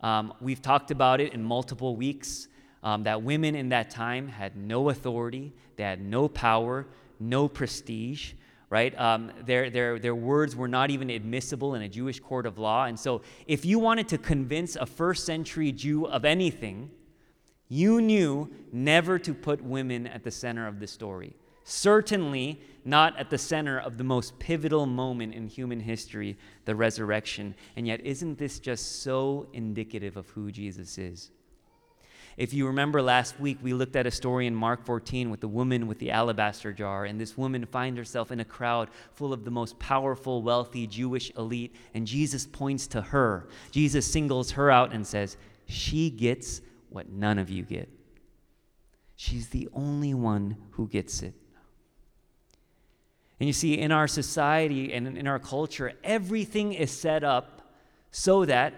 Um, 0.00 0.34
we've 0.40 0.62
talked 0.62 0.90
about 0.90 1.20
it 1.20 1.32
in 1.32 1.42
multiple 1.42 1.96
weeks 1.96 2.48
um, 2.82 3.02
that 3.04 3.22
women 3.22 3.54
in 3.54 3.70
that 3.70 3.90
time 3.90 4.28
had 4.28 4.56
no 4.56 4.90
authority, 4.90 5.52
they 5.76 5.82
had 5.82 6.00
no 6.00 6.28
power, 6.28 6.86
no 7.18 7.48
prestige, 7.48 8.34
right? 8.68 8.98
Um, 8.98 9.32
their, 9.44 9.70
their, 9.70 9.98
their 9.98 10.14
words 10.14 10.54
were 10.54 10.68
not 10.68 10.90
even 10.90 11.10
admissible 11.10 11.74
in 11.74 11.82
a 11.82 11.88
Jewish 11.88 12.20
court 12.20 12.46
of 12.46 12.58
law. 12.58 12.84
And 12.84 12.98
so, 12.98 13.22
if 13.46 13.64
you 13.64 13.78
wanted 13.78 14.08
to 14.08 14.18
convince 14.18 14.76
a 14.76 14.86
first 14.86 15.24
century 15.24 15.72
Jew 15.72 16.06
of 16.06 16.24
anything, 16.24 16.90
you 17.68 18.00
knew 18.00 18.50
never 18.72 19.18
to 19.18 19.34
put 19.34 19.62
women 19.62 20.06
at 20.06 20.24
the 20.24 20.30
center 20.30 20.66
of 20.66 20.78
the 20.78 20.86
story 20.86 21.34
certainly 21.68 22.60
not 22.84 23.18
at 23.18 23.28
the 23.28 23.36
center 23.36 23.76
of 23.76 23.98
the 23.98 24.04
most 24.04 24.38
pivotal 24.38 24.86
moment 24.86 25.34
in 25.34 25.48
human 25.48 25.80
history, 25.80 26.38
the 26.64 26.76
resurrection. 26.76 27.56
And 27.74 27.88
yet, 27.88 28.00
isn't 28.06 28.38
this 28.38 28.60
just 28.60 29.02
so 29.02 29.48
indicative 29.52 30.16
of 30.16 30.28
who 30.30 30.52
Jesus 30.52 30.96
is? 30.96 31.32
If 32.36 32.54
you 32.54 32.68
remember 32.68 33.02
last 33.02 33.40
week, 33.40 33.58
we 33.62 33.72
looked 33.72 33.96
at 33.96 34.06
a 34.06 34.12
story 34.12 34.46
in 34.46 34.54
Mark 34.54 34.84
14 34.84 35.28
with 35.28 35.40
the 35.40 35.48
woman 35.48 35.88
with 35.88 35.98
the 35.98 36.12
alabaster 36.12 36.72
jar, 36.72 37.04
and 37.04 37.20
this 37.20 37.36
woman 37.36 37.66
finds 37.66 37.98
herself 37.98 38.30
in 38.30 38.38
a 38.38 38.44
crowd 38.44 38.88
full 39.14 39.32
of 39.32 39.44
the 39.44 39.50
most 39.50 39.76
powerful, 39.80 40.42
wealthy 40.42 40.86
Jewish 40.86 41.32
elite, 41.36 41.74
and 41.94 42.06
Jesus 42.06 42.46
points 42.46 42.86
to 42.88 43.00
her. 43.00 43.48
Jesus 43.72 44.06
singles 44.06 44.52
her 44.52 44.70
out 44.70 44.92
and 44.92 45.04
says, 45.04 45.36
She 45.66 46.10
gets 46.10 46.60
what 46.90 47.08
none 47.08 47.38
of 47.38 47.50
you 47.50 47.64
get. 47.64 47.88
She's 49.16 49.48
the 49.48 49.68
only 49.72 50.14
one 50.14 50.58
who 50.72 50.86
gets 50.86 51.22
it. 51.22 51.34
And 53.38 53.46
you 53.46 53.52
see, 53.52 53.78
in 53.78 53.92
our 53.92 54.08
society 54.08 54.92
and 54.92 55.18
in 55.18 55.26
our 55.26 55.38
culture, 55.38 55.92
everything 56.02 56.72
is 56.72 56.90
set 56.90 57.22
up 57.22 57.62
so 58.10 58.44
that 58.46 58.74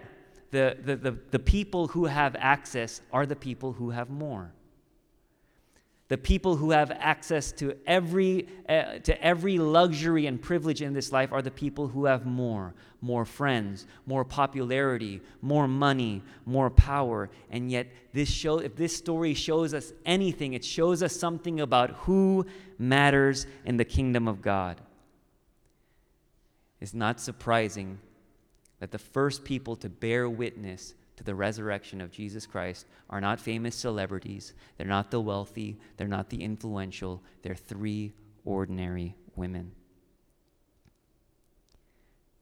the, 0.51 0.77
the, 0.83 0.95
the, 0.95 1.11
the, 1.31 1.39
people 1.39 1.87
who 1.87 2.05
have 2.05 2.35
access 2.37 3.01
are 3.13 3.25
the 3.25 3.35
people 3.35 3.71
who 3.73 3.91
have 3.91 4.09
more. 4.09 4.51
The 6.09 6.17
people 6.17 6.55
who 6.57 6.71
have 6.71 6.91
access 6.91 7.51
to 7.53 7.77
every, 7.87 8.47
uh, 8.67 8.99
to 8.99 9.23
every 9.23 9.57
luxury 9.57 10.25
and 10.25 10.41
privilege 10.41 10.81
in 10.81 10.93
this 10.93 11.11
life 11.11 11.31
are 11.31 11.41
the 11.41 11.51
people 11.51 11.87
who 11.87 12.05
have 12.05 12.25
more 12.25 12.73
more 13.01 13.25
friends, 13.25 13.85
more 14.05 14.25
popularity, 14.25 15.21
more 15.41 15.67
money, 15.67 16.21
more 16.45 16.69
power. 16.69 17.29
And 17.49 17.71
yet, 17.71 17.87
this 18.13 18.29
show, 18.29 18.59
if 18.59 18.75
this 18.75 18.95
story 18.95 19.33
shows 19.33 19.73
us 19.73 19.93
anything, 20.05 20.53
it 20.53 20.65
shows 20.65 21.01
us 21.01 21.15
something 21.15 21.61
about 21.61 21.91
who 21.91 22.45
matters 22.77 23.47
in 23.65 23.77
the 23.77 23.85
kingdom 23.85 24.27
of 24.27 24.41
God. 24.41 24.81
It's 26.81 26.93
not 26.93 27.19
surprising 27.19 27.99
that 28.79 28.91
the 28.91 28.97
first 28.97 29.43
people 29.43 29.75
to 29.77 29.89
bear 29.89 30.29
witness 30.29 30.93
to 31.19 31.23
the 31.25 31.35
resurrection 31.35 31.99
of 31.99 32.11
Jesus 32.11 32.45
Christ 32.45 32.85
are 33.09 33.19
not 33.19 33.41
famous 33.41 33.75
celebrities, 33.75 34.53
they're 34.77 34.87
not 34.87 35.11
the 35.11 35.19
wealthy, 35.19 35.77
they're 35.97 36.07
not 36.07 36.29
the 36.29 36.41
influential, 36.41 37.21
they're 37.41 37.55
three 37.55 38.13
ordinary 38.45 39.17
women. 39.35 39.73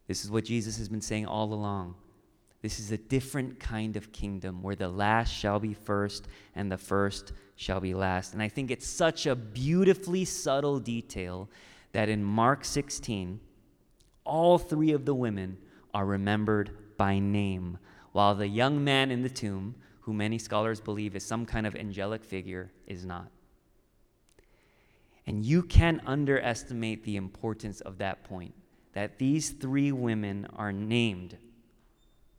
This 0.06 0.24
is 0.24 0.30
what 0.30 0.46
Jesus 0.46 0.78
has 0.78 0.90
been 0.90 1.02
saying 1.02 1.26
all 1.26 1.52
along. 1.56 1.96
This 2.62 2.80
is 2.80 2.92
a 2.92 3.00
different 3.00 3.60
kind 3.60 3.98
of 3.98 4.12
kingdom 4.12 4.62
where 4.62 4.76
the 4.76 4.90
last 4.90 5.34
shall 5.34 5.60
be 5.60 5.74
first 5.74 6.28
and 6.54 6.72
the 6.72 6.78
first 6.78 7.34
shall 7.56 7.80
be 7.80 7.96
last. 7.96 8.34
And 8.34 8.44
I 8.44 8.48
think 8.48 8.70
it's 8.70 8.88
such 8.88 9.26
a 9.26 9.36
beautifully 9.36 10.24
subtle 10.24 10.80
detail 10.80 11.50
that 11.94 12.10
in 12.10 12.24
Mark 12.24 12.64
16, 12.64 13.40
all 14.24 14.60
three 14.60 14.92
of 14.92 15.06
the 15.06 15.16
women 15.16 15.58
are 15.96 16.06
remembered 16.06 16.78
by 16.96 17.18
name, 17.18 17.80
while 18.18 18.34
the 18.34 18.48
young 18.48 18.84
man 18.84 19.12
in 19.12 19.22
the 19.22 19.30
tomb, 19.30 19.76
who 20.00 20.12
many 20.12 20.40
scholars 20.40 20.82
believe 20.82 21.16
is 21.16 21.24
some 21.24 21.46
kind 21.46 21.68
of 21.68 21.76
angelic 21.76 22.24
figure, 22.24 22.72
is 22.88 23.06
not. 23.06 23.28
And 25.28 25.46
you 25.46 25.62
can't 25.62 26.02
underestimate 26.04 27.04
the 27.04 27.16
importance 27.16 27.80
of 27.82 28.00
that 28.00 28.24
point 28.24 28.56
that 28.94 29.20
these 29.20 29.52
three 29.52 29.92
women 29.92 30.48
are 30.56 30.72
named 30.74 31.38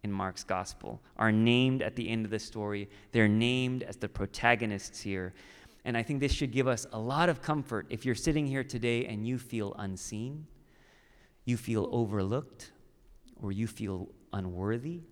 in 0.02 0.11
Mark's 0.11 0.42
gospel, 0.42 1.00
are 1.16 1.30
named 1.30 1.80
at 1.80 1.94
the 1.94 2.08
end 2.08 2.25
of 2.25 2.32
the 2.32 2.40
story. 2.40 2.90
They're 3.12 3.28
named 3.28 3.85
as 3.85 3.94
the 3.99 4.08
protagonists 4.08 5.00
here. 5.00 5.32
And 5.85 5.97
I 5.97 6.02
think 6.02 6.18
this 6.18 6.32
should 6.32 6.50
give 6.50 6.66
us 6.66 6.88
a 6.92 6.99
lot 6.99 7.28
of 7.28 7.40
comfort 7.40 7.87
if 7.88 8.04
you're 8.04 8.16
sitting 8.16 8.49
here 8.49 8.64
today 8.64 9.06
and 9.06 9.25
you 9.25 9.38
feel 9.38 9.76
unseen, 9.78 10.49
you 11.44 11.56
feel 11.56 11.88
overlooked, 11.92 12.73
or 13.40 13.52
you 13.52 13.68
feel 13.68 14.08
unworthy. 14.32 15.02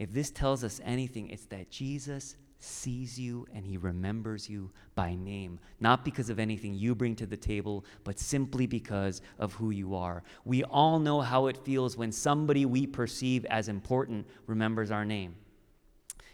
If 0.00 0.14
this 0.14 0.30
tells 0.30 0.64
us 0.64 0.80
anything, 0.82 1.28
it's 1.28 1.44
that 1.46 1.70
Jesus 1.70 2.34
sees 2.58 3.20
you 3.20 3.46
and 3.54 3.66
he 3.66 3.76
remembers 3.76 4.48
you 4.48 4.70
by 4.94 5.14
name, 5.14 5.60
not 5.78 6.06
because 6.06 6.30
of 6.30 6.38
anything 6.38 6.74
you 6.74 6.94
bring 6.94 7.14
to 7.16 7.26
the 7.26 7.36
table, 7.36 7.84
but 8.02 8.18
simply 8.18 8.66
because 8.66 9.20
of 9.38 9.52
who 9.52 9.68
you 9.68 9.94
are. 9.94 10.22
We 10.46 10.64
all 10.64 10.98
know 10.98 11.20
how 11.20 11.48
it 11.48 11.58
feels 11.66 11.98
when 11.98 12.12
somebody 12.12 12.64
we 12.64 12.86
perceive 12.86 13.44
as 13.44 13.68
important 13.68 14.26
remembers 14.46 14.90
our 14.90 15.04
name. 15.04 15.34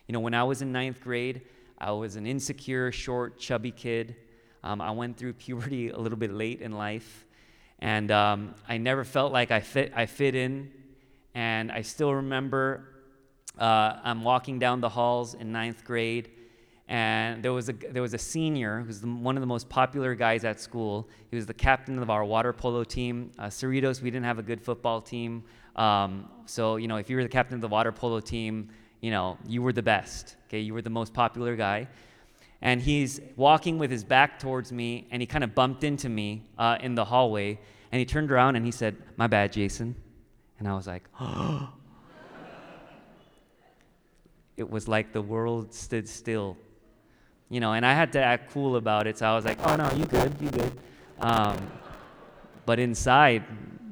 You 0.06 0.12
know, 0.12 0.20
when 0.20 0.34
I 0.34 0.44
was 0.44 0.62
in 0.62 0.70
ninth 0.70 1.00
grade, 1.00 1.42
I 1.76 1.90
was 1.90 2.14
an 2.14 2.24
insecure, 2.24 2.92
short, 2.92 3.36
chubby 3.36 3.72
kid. 3.72 4.14
Um, 4.62 4.80
I 4.80 4.92
went 4.92 5.16
through 5.16 5.32
puberty 5.32 5.88
a 5.88 5.98
little 5.98 6.18
bit 6.18 6.32
late 6.32 6.60
in 6.60 6.70
life, 6.70 7.26
and 7.80 8.12
um, 8.12 8.54
I 8.68 8.78
never 8.78 9.02
felt 9.02 9.32
like 9.32 9.50
I 9.50 9.58
fit, 9.58 9.92
I 9.96 10.06
fit 10.06 10.36
in. 10.36 10.70
And 11.34 11.70
I 11.70 11.82
still 11.82 12.14
remember 12.14 12.95
uh, 13.58 13.98
I'm 14.04 14.22
walking 14.22 14.58
down 14.58 14.80
the 14.80 14.88
halls 14.88 15.34
in 15.34 15.50
ninth 15.50 15.84
grade, 15.84 16.30
and 16.88 17.42
there 17.42 17.52
was 17.52 17.68
a, 17.68 17.72
there 17.72 18.02
was 18.02 18.14
a 18.14 18.18
senior 18.18 18.80
who 18.80 18.86
was 18.86 19.02
one 19.02 19.36
of 19.36 19.40
the 19.40 19.46
most 19.46 19.68
popular 19.68 20.14
guys 20.14 20.44
at 20.44 20.60
school. 20.60 21.08
He 21.30 21.36
was 21.36 21.46
the 21.46 21.54
captain 21.54 21.98
of 21.98 22.10
our 22.10 22.24
water 22.24 22.52
polo 22.52 22.84
team. 22.84 23.32
Uh, 23.38 23.46
Cerritos, 23.46 24.02
we 24.02 24.10
didn't 24.10 24.26
have 24.26 24.38
a 24.38 24.42
good 24.42 24.60
football 24.60 25.00
team. 25.00 25.42
Um, 25.74 26.28
so, 26.46 26.76
you 26.76 26.86
know, 26.86 26.96
if 26.96 27.10
you 27.10 27.16
were 27.16 27.22
the 27.22 27.28
captain 27.28 27.54
of 27.54 27.60
the 27.60 27.68
water 27.68 27.92
polo 27.92 28.20
team, 28.20 28.68
you 29.00 29.10
know, 29.10 29.36
you 29.46 29.62
were 29.62 29.72
the 29.72 29.82
best. 29.82 30.36
Okay, 30.48 30.60
you 30.60 30.74
were 30.74 30.82
the 30.82 30.90
most 30.90 31.12
popular 31.12 31.56
guy. 31.56 31.88
And 32.62 32.80
he's 32.80 33.20
walking 33.36 33.78
with 33.78 33.90
his 33.90 34.04
back 34.04 34.38
towards 34.38 34.72
me, 34.72 35.06
and 35.10 35.20
he 35.20 35.26
kind 35.26 35.44
of 35.44 35.54
bumped 35.54 35.82
into 35.82 36.08
me 36.08 36.44
uh, 36.56 36.78
in 36.80 36.94
the 36.94 37.04
hallway. 37.04 37.58
And 37.90 37.98
he 37.98 38.04
turned 38.04 38.30
around 38.30 38.56
and 38.56 38.64
he 38.64 38.72
said, 38.72 38.96
My 39.16 39.26
bad, 39.26 39.52
Jason. 39.52 39.94
And 40.58 40.68
I 40.68 40.74
was 40.74 40.86
like, 40.86 41.04
Oh 41.20 41.72
it 44.56 44.68
was 44.68 44.88
like 44.88 45.12
the 45.12 45.22
world 45.22 45.74
stood 45.74 46.08
still. 46.08 46.56
You 47.48 47.60
know, 47.60 47.74
and 47.74 47.86
I 47.86 47.94
had 47.94 48.12
to 48.12 48.22
act 48.22 48.50
cool 48.50 48.76
about 48.76 49.06
it, 49.06 49.18
so 49.18 49.26
I 49.26 49.36
was 49.36 49.44
like, 49.44 49.58
oh 49.64 49.76
no, 49.76 49.90
you 49.92 50.04
good, 50.04 50.34
you 50.40 50.50
good. 50.50 50.72
Um, 51.20 51.70
but 52.64 52.80
inside, 52.80 53.44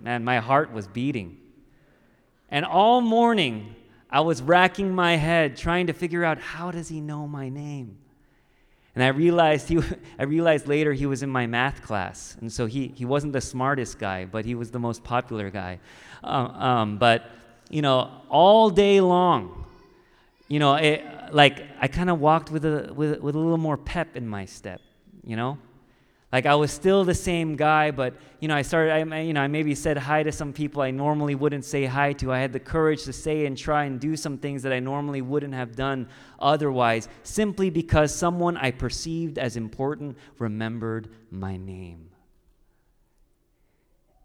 man, 0.03 0.25
my 0.25 0.41
heart 0.41 0.73
was 0.73 0.89
beating. 0.89 1.39
And 2.49 2.65
all 2.65 3.01
morning, 3.01 3.77
I 4.11 4.21
was 4.21 4.43
racking 4.43 4.95
my 4.95 5.17
head 5.17 5.57
trying 5.57 5.87
to 5.87 5.93
figure 5.93 6.25
out 6.25 6.39
how 6.39 6.71
does 6.71 6.89
he 6.89 7.01
know 7.01 7.29
my 7.29 7.49
name? 7.49 7.99
And 8.95 9.03
I 9.03 9.09
realized 9.09 9.69
he, 9.69 9.81
I 10.19 10.25
realized 10.25 10.67
later 10.67 10.93
he 10.93 11.07
was 11.07 11.23
in 11.23 11.31
my 11.31 11.47
math 11.47 11.83
class, 11.83 12.37
and 12.41 12.53
so 12.53 12.67
he, 12.67 12.89
he 12.97 13.05
wasn't 13.05 13.33
the 13.33 13.41
smartest 13.41 13.99
guy, 13.99 14.25
but 14.25 14.45
he 14.45 14.55
was 14.55 14.71
the 14.71 14.79
most 14.79 15.05
popular 15.05 15.51
guy. 15.51 15.79
Um, 16.23 16.47
um, 16.47 16.99
but 16.99 17.31
you 17.71 17.83
know, 17.83 18.11
all 18.29 18.71
day 18.71 19.01
long. 19.01 19.64
You 20.49 20.59
know, 20.59 20.75
it, 20.75 21.05
like 21.33 21.63
I 21.81 21.89
kind 21.89 22.11
of 22.11 22.21
walked 22.21 22.51
with 22.51 22.65
a, 22.65 22.93
with, 22.95 23.21
with 23.21 23.35
a 23.35 23.39
little 23.39 23.59
more 23.59 23.77
pep 23.77 24.17
in 24.17 24.29
my 24.29 24.45
step, 24.45 24.81
you 25.25 25.37
know? 25.37 25.59
Like 26.35 26.47
I 26.47 26.57
was 26.57 26.73
still 26.73 27.05
the 27.05 27.15
same 27.15 27.55
guy, 27.55 27.93
but 27.93 28.15
you 28.41 28.49
know, 28.49 28.57
I 28.57 28.63
started. 28.63 28.93
I, 28.93 29.21
you 29.21 29.33
know, 29.33 29.41
I 29.41 29.47
maybe 29.47 29.73
said 29.77 29.97
hi 29.97 30.25
to 30.25 30.33
some 30.33 30.53
people 30.53 30.83
I 30.83 30.91
normally 30.91 31.37
wouldn't 31.37 31.65
say 31.65 31.85
hi 31.85 32.13
to. 32.15 32.33
I 32.33 32.41
had 32.41 32.53
the 32.53 32.59
courage 32.59 33.05
to 33.05 33.13
say 33.13 33.47
and 33.47 33.57
try 33.57 33.85
and 33.85 34.01
do 34.01 34.17
some 34.17 34.39
things 34.39 34.65
that 34.65 34.73
I 34.73 34.81
normally 34.81 35.23
wouldn't 35.23 35.55
have 35.55 35.77
done 35.77 36.09
otherwise, 36.41 37.09
simply 37.23 37.71
because 37.71 38.13
someone 38.13 38.57
I 38.57 38.73
perceived 38.73 39.39
as 39.39 39.57
important 39.57 40.19
remembered 40.41 41.09
my 41.31 41.57
name. 41.57 42.11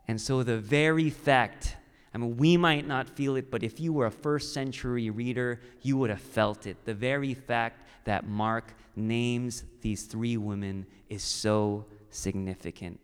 And 0.07 0.19
so 0.19 0.41
the 0.41 0.57
very 0.57 1.11
fact, 1.11 1.75
I 2.13 2.17
mean, 2.17 2.37
we 2.37 2.57
might 2.57 2.87
not 2.87 3.07
feel 3.09 3.35
it, 3.35 3.51
but 3.51 3.63
if 3.63 3.79
you 3.79 3.93
were 3.93 4.07
a 4.07 4.11
first 4.11 4.53
century 4.53 5.09
reader, 5.09 5.61
you 5.81 5.97
would 5.97 6.09
have 6.09 6.21
felt 6.21 6.65
it. 6.65 6.77
The 6.85 6.93
very 6.93 7.33
fact 7.33 7.87
that 8.05 8.27
Mark 8.27 8.73
names 8.95 9.63
these 9.81 10.03
three 10.03 10.37
women 10.37 10.85
is 11.09 11.23
so 11.23 11.85
significant. 12.09 12.99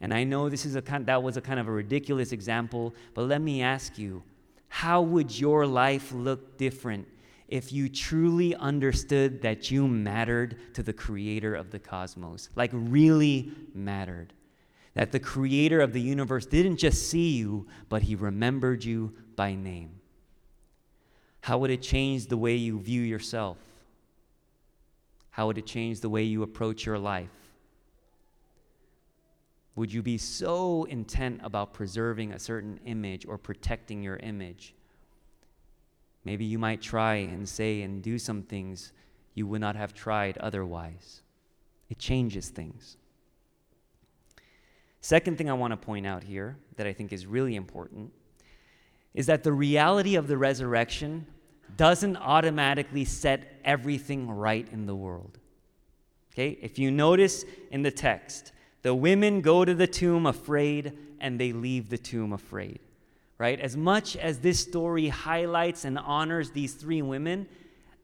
And 0.00 0.14
I 0.14 0.24
know 0.24 0.48
this 0.48 0.64
is 0.64 0.76
a 0.76 0.82
kind, 0.82 1.04
that 1.06 1.22
was 1.22 1.36
a 1.36 1.42
kind 1.42 1.60
of 1.60 1.68
a 1.68 1.72
ridiculous 1.72 2.32
example, 2.32 2.94
but 3.12 3.22
let 3.22 3.42
me 3.42 3.62
ask 3.62 3.98
you, 3.98 4.22
how 4.68 5.02
would 5.02 5.38
your 5.38 5.66
life 5.66 6.12
look 6.12 6.56
different 6.56 7.06
if 7.48 7.72
you 7.72 7.88
truly 7.88 8.54
understood 8.54 9.42
that 9.42 9.70
you 9.70 9.86
mattered 9.86 10.56
to 10.74 10.82
the 10.82 10.92
creator 10.92 11.54
of 11.54 11.70
the 11.70 11.78
cosmos? 11.78 12.48
Like 12.56 12.70
really 12.72 13.52
mattered. 13.74 14.32
That 14.94 15.12
the 15.12 15.20
creator 15.20 15.80
of 15.80 15.92
the 15.92 16.00
universe 16.00 16.46
didn't 16.46 16.78
just 16.78 17.08
see 17.08 17.36
you, 17.36 17.68
but 17.88 18.02
he 18.02 18.14
remembered 18.14 18.84
you 18.84 19.14
by 19.36 19.54
name. 19.54 20.00
How 21.42 21.58
would 21.58 21.70
it 21.70 21.82
change 21.82 22.26
the 22.26 22.36
way 22.36 22.56
you 22.56 22.78
view 22.78 23.02
yourself? 23.02 23.56
How 25.30 25.46
would 25.46 25.58
it 25.58 25.66
change 25.66 26.00
the 26.00 26.08
way 26.08 26.24
you 26.24 26.42
approach 26.42 26.84
your 26.84 26.98
life? 26.98 27.30
Would 29.76 29.92
you 29.92 30.02
be 30.02 30.18
so 30.18 30.84
intent 30.84 31.40
about 31.42 31.72
preserving 31.72 32.32
a 32.32 32.38
certain 32.38 32.80
image 32.84 33.24
or 33.26 33.38
protecting 33.38 34.02
your 34.02 34.16
image? 34.16 34.74
Maybe 36.24 36.44
you 36.44 36.58
might 36.58 36.82
try 36.82 37.14
and 37.14 37.48
say 37.48 37.82
and 37.82 38.02
do 38.02 38.18
some 38.18 38.42
things 38.42 38.92
you 39.34 39.46
would 39.46 39.60
not 39.60 39.76
have 39.76 39.94
tried 39.94 40.36
otherwise. 40.38 41.22
It 41.88 41.98
changes 41.98 42.50
things. 42.50 42.98
Second 45.00 45.38
thing 45.38 45.48
I 45.48 45.54
want 45.54 45.72
to 45.72 45.76
point 45.76 46.06
out 46.06 46.22
here 46.22 46.56
that 46.76 46.86
I 46.86 46.92
think 46.92 47.12
is 47.12 47.26
really 47.26 47.56
important 47.56 48.12
is 49.14 49.26
that 49.26 49.42
the 49.42 49.52
reality 49.52 50.14
of 50.14 50.28
the 50.28 50.36
resurrection 50.36 51.26
doesn't 51.76 52.16
automatically 52.16 53.04
set 53.04 53.60
everything 53.64 54.30
right 54.30 54.68
in 54.70 54.86
the 54.86 54.94
world. 54.94 55.38
Okay? 56.32 56.58
If 56.60 56.78
you 56.78 56.90
notice 56.90 57.44
in 57.70 57.82
the 57.82 57.90
text, 57.90 58.52
the 58.82 58.94
women 58.94 59.40
go 59.40 59.64
to 59.64 59.74
the 59.74 59.86
tomb 59.86 60.26
afraid 60.26 60.92
and 61.20 61.40
they 61.40 61.52
leave 61.52 61.88
the 61.88 61.98
tomb 61.98 62.32
afraid. 62.32 62.80
Right? 63.38 63.58
As 63.58 63.76
much 63.76 64.16
as 64.16 64.40
this 64.40 64.60
story 64.60 65.08
highlights 65.08 65.86
and 65.86 65.98
honors 65.98 66.50
these 66.50 66.74
three 66.74 67.00
women, 67.00 67.48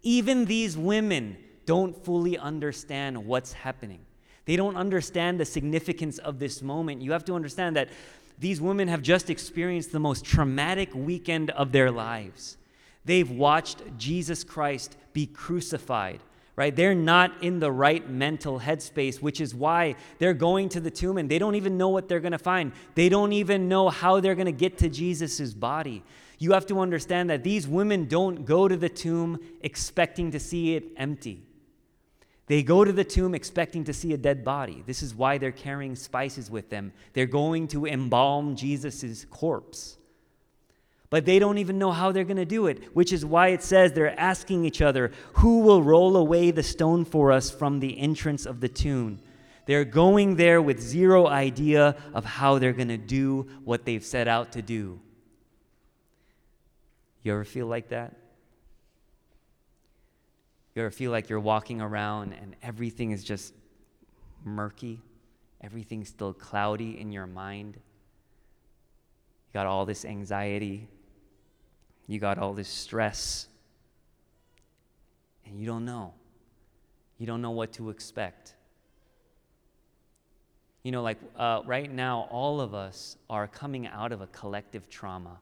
even 0.02 0.46
these 0.46 0.78
women 0.78 1.36
don't 1.66 2.04
fully 2.04 2.38
understand 2.38 3.26
what's 3.26 3.52
happening. 3.52 4.05
They 4.46 4.56
don't 4.56 4.76
understand 4.76 5.38
the 5.38 5.44
significance 5.44 6.18
of 6.18 6.38
this 6.38 6.62
moment. 6.62 7.02
You 7.02 7.12
have 7.12 7.24
to 7.26 7.34
understand 7.34 7.76
that 7.76 7.90
these 8.38 8.60
women 8.60 8.88
have 8.88 9.02
just 9.02 9.28
experienced 9.28 9.92
the 9.92 10.00
most 10.00 10.24
traumatic 10.24 10.94
weekend 10.94 11.50
of 11.50 11.72
their 11.72 11.90
lives. 11.90 12.56
They've 13.04 13.30
watched 13.30 13.82
Jesus 13.98 14.44
Christ 14.44 14.96
be 15.12 15.26
crucified 15.26 16.20
right? 16.56 16.74
They're 16.74 16.94
not 16.94 17.32
in 17.42 17.60
the 17.60 17.70
right 17.70 18.08
mental 18.08 18.58
headspace, 18.58 19.20
which 19.20 19.40
is 19.40 19.54
why 19.54 19.94
they're 20.18 20.34
going 20.34 20.70
to 20.70 20.80
the 20.80 20.90
tomb 20.90 21.18
and 21.18 21.30
they 21.30 21.38
don't 21.38 21.54
even 21.54 21.76
know 21.76 21.90
what 21.90 22.08
they're 22.08 22.20
going 22.20 22.32
to 22.32 22.38
find. 22.38 22.72
They 22.94 23.10
don't 23.10 23.32
even 23.34 23.68
know 23.68 23.90
how 23.90 24.20
they're 24.20 24.34
going 24.34 24.46
to 24.46 24.52
get 24.52 24.78
to 24.78 24.88
Jesus' 24.88 25.52
body. 25.52 26.02
You 26.38 26.52
have 26.52 26.66
to 26.66 26.80
understand 26.80 27.30
that 27.30 27.44
these 27.44 27.68
women 27.68 28.06
don't 28.06 28.44
go 28.46 28.68
to 28.68 28.76
the 28.76 28.88
tomb 28.88 29.38
expecting 29.60 30.30
to 30.32 30.40
see 30.40 30.74
it 30.74 30.84
empty. 30.96 31.42
They 32.46 32.62
go 32.62 32.84
to 32.84 32.92
the 32.92 33.04
tomb 33.04 33.34
expecting 33.34 33.84
to 33.84 33.92
see 33.92 34.12
a 34.12 34.16
dead 34.16 34.44
body. 34.44 34.82
This 34.86 35.02
is 35.02 35.14
why 35.14 35.38
they're 35.38 35.50
carrying 35.50 35.96
spices 35.96 36.50
with 36.50 36.70
them. 36.70 36.92
They're 37.12 37.26
going 37.26 37.68
to 37.68 37.86
embalm 37.86 38.54
Jesus' 38.54 39.24
corpse 39.30 39.96
but 41.08 41.24
they 41.24 41.38
don't 41.38 41.58
even 41.58 41.78
know 41.78 41.92
how 41.92 42.12
they're 42.12 42.24
going 42.24 42.36
to 42.36 42.44
do 42.44 42.66
it, 42.66 42.94
which 42.94 43.12
is 43.12 43.24
why 43.24 43.48
it 43.48 43.62
says 43.62 43.92
they're 43.92 44.18
asking 44.18 44.64
each 44.64 44.82
other, 44.82 45.12
Who 45.34 45.60
will 45.60 45.82
roll 45.82 46.16
away 46.16 46.50
the 46.50 46.62
stone 46.62 47.04
for 47.04 47.32
us 47.32 47.50
from 47.50 47.80
the 47.80 47.98
entrance 47.98 48.44
of 48.44 48.60
the 48.60 48.68
tomb? 48.68 49.20
They're 49.66 49.84
going 49.84 50.36
there 50.36 50.60
with 50.62 50.80
zero 50.80 51.26
idea 51.26 51.96
of 52.12 52.24
how 52.24 52.58
they're 52.58 52.72
going 52.72 52.88
to 52.88 52.96
do 52.96 53.48
what 53.64 53.84
they've 53.84 54.04
set 54.04 54.28
out 54.28 54.52
to 54.52 54.62
do. 54.62 55.00
You 57.22 57.32
ever 57.32 57.44
feel 57.44 57.66
like 57.66 57.88
that? 57.88 58.14
You 60.76 60.82
ever 60.82 60.90
feel 60.90 61.10
like 61.10 61.30
you're 61.30 61.40
walking 61.40 61.80
around 61.80 62.34
and 62.34 62.54
everything 62.62 63.12
is 63.12 63.24
just 63.24 63.54
murky? 64.44 65.00
Everything's 65.62 66.10
still 66.10 66.34
cloudy 66.34 67.00
in 67.00 67.12
your 67.12 67.26
mind? 67.26 67.76
You 67.76 69.54
got 69.54 69.64
all 69.64 69.86
this 69.86 70.04
anxiety, 70.04 70.86
you 72.06 72.18
got 72.18 72.36
all 72.36 72.52
this 72.52 72.68
stress, 72.68 73.48
and 75.46 75.58
you 75.58 75.64
don't 75.64 75.86
know. 75.86 76.12
You 77.16 77.26
don't 77.26 77.40
know 77.40 77.52
what 77.52 77.72
to 77.74 77.88
expect. 77.88 78.54
You 80.82 80.92
know, 80.92 81.02
like 81.02 81.18
uh, 81.38 81.62
right 81.64 81.90
now, 81.90 82.28
all 82.30 82.60
of 82.60 82.74
us 82.74 83.16
are 83.30 83.48
coming 83.48 83.86
out 83.86 84.12
of 84.12 84.20
a 84.20 84.26
collective 84.26 84.90
trauma. 84.90 85.38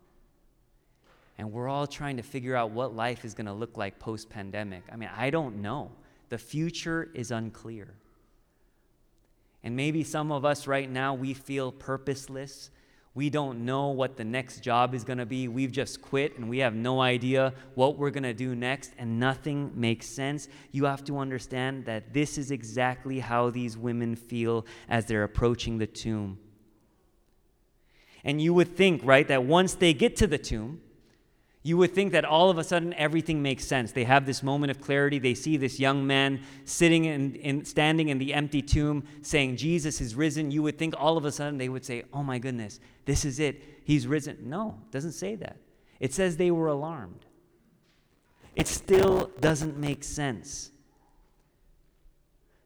And 1.36 1.52
we're 1.52 1.68
all 1.68 1.86
trying 1.86 2.16
to 2.16 2.22
figure 2.22 2.54
out 2.54 2.70
what 2.70 2.94
life 2.94 3.24
is 3.24 3.34
going 3.34 3.46
to 3.46 3.52
look 3.52 3.76
like 3.76 3.98
post 3.98 4.30
pandemic. 4.30 4.84
I 4.92 4.96
mean, 4.96 5.10
I 5.16 5.30
don't 5.30 5.62
know. 5.62 5.90
The 6.28 6.38
future 6.38 7.10
is 7.14 7.30
unclear. 7.30 7.94
And 9.62 9.74
maybe 9.74 10.04
some 10.04 10.30
of 10.30 10.44
us 10.44 10.66
right 10.66 10.88
now, 10.88 11.14
we 11.14 11.34
feel 11.34 11.72
purposeless. 11.72 12.70
We 13.14 13.30
don't 13.30 13.64
know 13.64 13.88
what 13.88 14.16
the 14.16 14.24
next 14.24 14.60
job 14.60 14.94
is 14.94 15.04
going 15.04 15.18
to 15.18 15.26
be. 15.26 15.48
We've 15.48 15.72
just 15.72 16.02
quit 16.02 16.36
and 16.36 16.48
we 16.48 16.58
have 16.58 16.74
no 16.74 17.00
idea 17.00 17.54
what 17.74 17.96
we're 17.96 18.10
going 18.10 18.24
to 18.24 18.34
do 18.34 18.54
next, 18.54 18.92
and 18.98 19.20
nothing 19.20 19.70
makes 19.74 20.06
sense. 20.06 20.48
You 20.72 20.84
have 20.84 21.04
to 21.04 21.18
understand 21.18 21.86
that 21.86 22.12
this 22.12 22.36
is 22.38 22.50
exactly 22.50 23.20
how 23.20 23.50
these 23.50 23.78
women 23.78 24.16
feel 24.16 24.66
as 24.88 25.06
they're 25.06 25.24
approaching 25.24 25.78
the 25.78 25.86
tomb. 25.86 26.38
And 28.24 28.40
you 28.40 28.52
would 28.54 28.76
think, 28.76 29.02
right, 29.04 29.28
that 29.28 29.44
once 29.44 29.74
they 29.74 29.94
get 29.94 30.16
to 30.16 30.26
the 30.26 30.38
tomb, 30.38 30.80
you 31.66 31.78
would 31.78 31.94
think 31.94 32.12
that 32.12 32.26
all 32.26 32.50
of 32.50 32.58
a 32.58 32.62
sudden 32.62 32.92
everything 32.92 33.42
makes 33.42 33.66
sense. 33.66 33.90
They 33.90 34.04
have 34.04 34.26
this 34.26 34.42
moment 34.42 34.70
of 34.70 34.82
clarity. 34.82 35.18
They 35.18 35.32
see 35.32 35.56
this 35.56 35.80
young 35.80 36.06
man 36.06 36.42
sitting 36.66 37.06
in, 37.06 37.34
in, 37.36 37.64
standing 37.64 38.10
in 38.10 38.18
the 38.18 38.34
empty 38.34 38.60
tomb 38.60 39.02
saying, 39.22 39.56
Jesus 39.56 39.98
is 40.02 40.14
risen. 40.14 40.50
You 40.50 40.62
would 40.62 40.76
think 40.76 40.94
all 40.98 41.16
of 41.16 41.24
a 41.24 41.32
sudden 41.32 41.56
they 41.56 41.70
would 41.70 41.82
say, 41.82 42.04
Oh 42.12 42.22
my 42.22 42.38
goodness, 42.38 42.80
this 43.06 43.24
is 43.24 43.40
it. 43.40 43.62
He's 43.84 44.06
risen. 44.06 44.36
No, 44.42 44.78
it 44.84 44.92
doesn't 44.92 45.12
say 45.12 45.36
that. 45.36 45.56
It 46.00 46.12
says 46.12 46.36
they 46.36 46.50
were 46.50 46.68
alarmed. 46.68 47.24
It 48.54 48.68
still 48.68 49.30
doesn't 49.40 49.78
make 49.78 50.04
sense. 50.04 50.70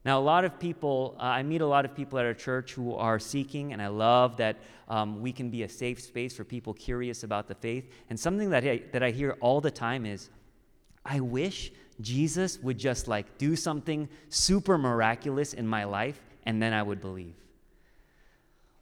Now, 0.09 0.19
a 0.19 0.21
lot 0.21 0.47
of 0.47 0.59
people, 0.59 1.17
uh, 1.19 1.25
I 1.25 1.43
meet 1.43 1.61
a 1.61 1.67
lot 1.67 1.85
of 1.85 1.95
people 1.95 2.19
at 2.19 2.25
our 2.25 2.33
church 2.33 2.73
who 2.73 2.95
are 2.95 3.19
seeking, 3.19 3.75
and 3.75 3.83
I 3.83 3.89
love 3.89 4.39
that 4.39 4.57
um, 4.89 5.21
we 5.21 5.33
can 5.33 5.51
be 5.51 5.65
a 5.65 5.69
safe 5.69 6.01
space 6.01 6.35
for 6.35 6.45
people 6.45 6.73
curious 6.73 7.25
about 7.25 7.47
the 7.47 7.55
faith. 7.55 7.93
And 8.09 8.19
something 8.19 8.49
that 8.49 8.65
I, 8.65 8.81
that 8.93 9.03
I 9.03 9.11
hear 9.11 9.37
all 9.41 9.61
the 9.61 9.71
time 9.71 10.07
is, 10.07 10.31
I 11.05 11.21
wish 11.21 11.73
Jesus 12.01 12.59
would 12.61 12.79
just 12.79 13.07
like 13.07 13.37
do 13.37 13.55
something 13.55 14.09
super 14.31 14.79
miraculous 14.79 15.53
in 15.53 15.69
my 15.69 15.85
life, 15.85 16.19
and 16.47 16.63
then 16.63 16.73
I 16.73 16.83
would 16.83 17.03
believe. 17.03 17.35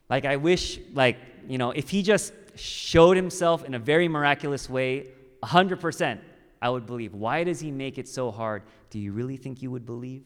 Like, 0.08 0.26
I 0.26 0.36
wish, 0.36 0.78
like, 0.94 1.18
you 1.48 1.58
know, 1.58 1.72
if 1.72 1.88
he 1.88 2.04
just 2.04 2.34
showed 2.54 3.16
himself 3.16 3.64
in 3.64 3.74
a 3.74 3.80
very 3.80 4.06
miraculous 4.06 4.70
way, 4.70 5.08
100%, 5.42 6.20
I 6.62 6.70
would 6.70 6.86
believe. 6.86 7.14
Why 7.14 7.42
does 7.42 7.58
he 7.58 7.72
make 7.72 7.98
it 7.98 8.06
so 8.06 8.30
hard? 8.30 8.62
Do 8.90 9.00
you 9.00 9.10
really 9.10 9.36
think 9.36 9.60
you 9.60 9.72
would 9.72 9.84
believe? 9.84 10.22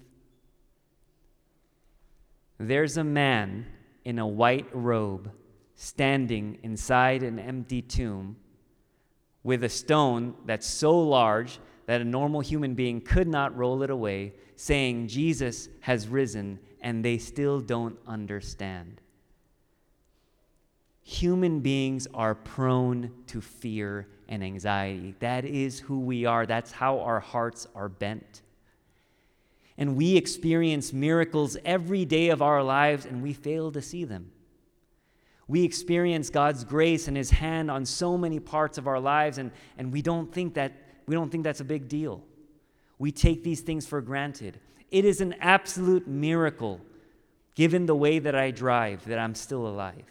There's 2.63 2.99
a 2.99 3.05
man 3.05 3.65
in 4.05 4.19
a 4.19 4.27
white 4.27 4.69
robe 4.75 5.33
standing 5.77 6.59
inside 6.63 7.23
an 7.23 7.39
empty 7.39 7.81
tomb 7.81 8.37
with 9.43 9.65
a 9.65 9.69
stone 9.71 10.35
that's 10.45 10.67
so 10.67 11.01
large 11.01 11.59
that 11.87 12.03
a 12.03 12.05
normal 12.05 12.41
human 12.41 12.75
being 12.75 13.01
could 13.01 13.27
not 13.27 13.57
roll 13.57 13.83
it 13.83 13.89
away, 13.89 14.35
saying, 14.57 15.09
Jesus 15.09 15.71
has 15.81 16.07
risen, 16.07 16.59
and 16.83 17.03
they 17.03 17.17
still 17.17 17.61
don't 17.61 17.99
understand. 18.07 19.01
human 21.11 21.61
beings 21.61 22.07
are 22.15 22.37
prone 22.37 23.11
to 23.27 23.41
fear 23.41 24.07
and 24.29 24.45
anxiety. 24.45 25.15
That 25.19 25.45
is 25.45 25.81
who 25.81 25.99
we 25.99 26.25
are, 26.25 26.47
that's 26.47 26.71
how 26.71 27.01
our 27.01 27.19
hearts 27.19 27.67
are 27.75 27.89
bent. 27.89 28.43
And 29.81 29.97
we 29.97 30.17
experience 30.17 30.93
miracles 30.93 31.57
every 31.65 32.05
day 32.05 32.29
of 32.29 32.43
our 32.43 32.63
lives 32.63 33.07
and 33.07 33.23
we 33.23 33.33
fail 33.33 33.73
to 33.73 33.81
see 33.81 34.05
them. 34.05 34.31
We 35.49 35.65
experience 35.65 36.29
God's 36.31 36.63
grace 36.63 37.09
and 37.09 37.17
His 37.17 37.31
hand 37.31 37.71
on 37.71 37.87
so 37.87 38.17
many 38.17 38.39
parts 38.39 38.79
of 38.79 38.87
our 38.87 39.01
lives, 39.01 39.39
and, 39.39 39.51
and 39.79 39.93
we, 39.93 40.01
don't 40.01 40.33
think 40.33 40.55
that, 40.55 40.73
we 41.07 41.17
don't 41.17 41.29
think 41.29 41.43
that's 41.43 41.59
a 41.59 41.65
big 41.65 41.89
deal. 41.89 42.23
We 42.99 43.11
take 43.11 43.43
these 43.43 43.61
things 43.63 43.85
for 43.85 44.01
granted. 44.01 44.61
It 44.93 45.05
is 45.05 45.21
an 45.21 45.35
absolute 45.41 46.07
miracle, 46.07 46.81
given 47.57 47.87
the 47.87 47.97
way 47.97 48.21
that 48.21 48.37
I 48.37 48.53
drive, 48.53 49.05
that 49.07 49.19
I'm 49.19 49.35
still 49.35 49.67
alive. 49.67 50.05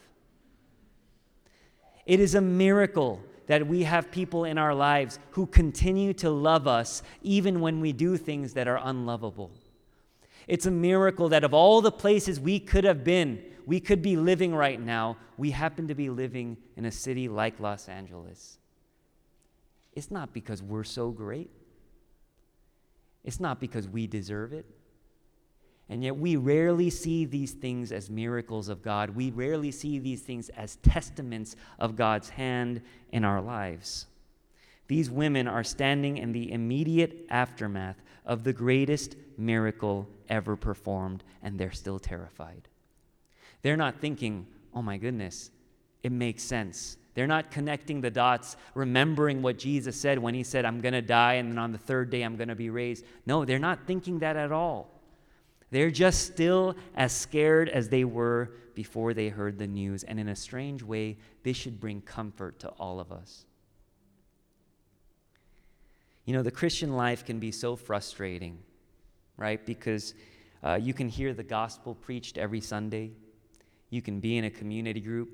It 2.05 2.19
is 2.19 2.35
a 2.35 2.41
miracle 2.41 3.21
that 3.49 3.65
we 3.65 3.81
have 3.81 4.11
people 4.11 4.45
in 4.45 4.59
our 4.59 4.75
lives 4.75 5.17
who 5.31 5.47
continue 5.47 6.13
to 6.13 6.29
love 6.29 6.67
us 6.67 7.01
even 7.23 7.59
when 7.59 7.81
we 7.81 7.91
do 7.91 8.15
things 8.15 8.53
that 8.53 8.67
are 8.67 8.79
unlovable. 8.83 9.49
It's 10.47 10.67
a 10.67 10.71
miracle 10.71 11.29
that 11.29 11.43
of 11.43 11.51
all 11.51 11.81
the 11.81 11.91
places 11.91 12.39
we 12.39 12.59
could 12.59 12.83
have 12.83 13.03
been, 13.03 13.43
we 13.65 13.79
could 13.79 14.03
be 14.03 14.15
living 14.15 14.53
right 14.53 14.79
now, 14.79 15.17
we 15.35 15.49
happen 15.49 15.87
to 15.87 15.95
be 15.95 16.11
living 16.11 16.57
in 16.77 16.85
a 16.85 16.91
city 16.91 17.27
like 17.27 17.59
Los 17.59 17.89
Angeles. 17.89 18.59
It's 19.93 20.11
not 20.11 20.31
because 20.31 20.61
we're 20.61 20.83
so 20.83 21.09
great, 21.09 21.49
it's 23.23 23.39
not 23.39 23.59
because 23.59 23.87
we 23.87 24.05
deserve 24.05 24.53
it. 24.53 24.67
And 25.89 26.03
yet, 26.03 26.15
we 26.15 26.35
rarely 26.35 26.91
see 26.91 27.25
these 27.25 27.51
things 27.51 27.91
as 27.91 28.09
miracles 28.09 28.69
of 28.69 28.83
God. 28.83 29.09
We 29.09 29.31
rarely 29.31 29.71
see 29.71 29.97
these 29.97 30.21
things 30.21 30.49
as 30.49 30.75
testaments 30.77 31.55
of 31.79 31.95
God's 31.95 32.29
hand 32.29 32.81
in 33.11 33.25
our 33.25 33.41
lives. 33.41 34.05
These 34.87 35.09
women 35.09 35.47
are 35.47 35.63
standing 35.63 36.17
in 36.17 36.31
the 36.31 36.51
immediate 36.51 37.25
aftermath 37.29 38.01
of 38.25 38.43
the 38.43 38.53
greatest 38.53 39.15
miracle 39.37 40.07
ever 40.29 40.55
performed, 40.55 41.23
and 41.41 41.59
they're 41.59 41.71
still 41.71 41.99
terrified. 41.99 42.67
They're 43.63 43.77
not 43.77 43.99
thinking, 43.99 44.45
oh 44.73 44.81
my 44.81 44.97
goodness, 44.97 45.49
it 46.03 46.11
makes 46.11 46.43
sense. 46.43 46.97
They're 47.15 47.27
not 47.27 47.51
connecting 47.51 48.01
the 48.01 48.11
dots, 48.11 48.55
remembering 48.75 49.41
what 49.41 49.57
Jesus 49.57 49.99
said 49.99 50.19
when 50.19 50.33
he 50.33 50.43
said, 50.43 50.65
I'm 50.65 50.79
going 50.79 50.93
to 50.93 51.01
die 51.01 51.33
and 51.33 51.51
then 51.51 51.57
on 51.57 51.71
the 51.71 51.77
third 51.77 52.09
day 52.09 52.21
I'm 52.21 52.37
going 52.37 52.47
to 52.49 52.55
be 52.55 52.69
raised. 52.69 53.03
No, 53.25 53.43
they're 53.43 53.59
not 53.59 53.85
thinking 53.85 54.19
that 54.19 54.37
at 54.37 54.51
all. 54.51 54.98
They're 55.71 55.91
just 55.91 56.25
still 56.25 56.75
as 56.95 57.11
scared 57.11 57.69
as 57.69 57.89
they 57.89 58.03
were 58.03 58.51
before 58.73 59.13
they 59.13 59.29
heard 59.29 59.59
the 59.59 59.67
news. 59.67 60.03
And 60.03 60.19
in 60.19 60.29
a 60.29 60.35
strange 60.35 60.81
way, 60.81 61.17
this 61.43 61.57
should 61.57 61.79
bring 61.79 62.01
comfort 62.01 62.59
to 62.59 62.69
all 62.79 62.99
of 62.99 63.11
us. 63.11 63.45
You 66.25 66.33
know, 66.33 66.43
the 66.43 66.51
Christian 66.51 66.95
life 66.95 67.25
can 67.25 67.39
be 67.39 67.51
so 67.51 67.75
frustrating, 67.75 68.59
right? 69.37 69.65
Because 69.65 70.13
uh, 70.63 70.79
you 70.81 70.93
can 70.93 71.09
hear 71.09 71.33
the 71.33 71.43
gospel 71.43 71.95
preached 71.95 72.37
every 72.37 72.61
Sunday, 72.61 73.11
you 73.89 74.01
can 74.01 74.19
be 74.19 74.37
in 74.37 74.45
a 74.45 74.49
community 74.49 74.99
group, 74.99 75.29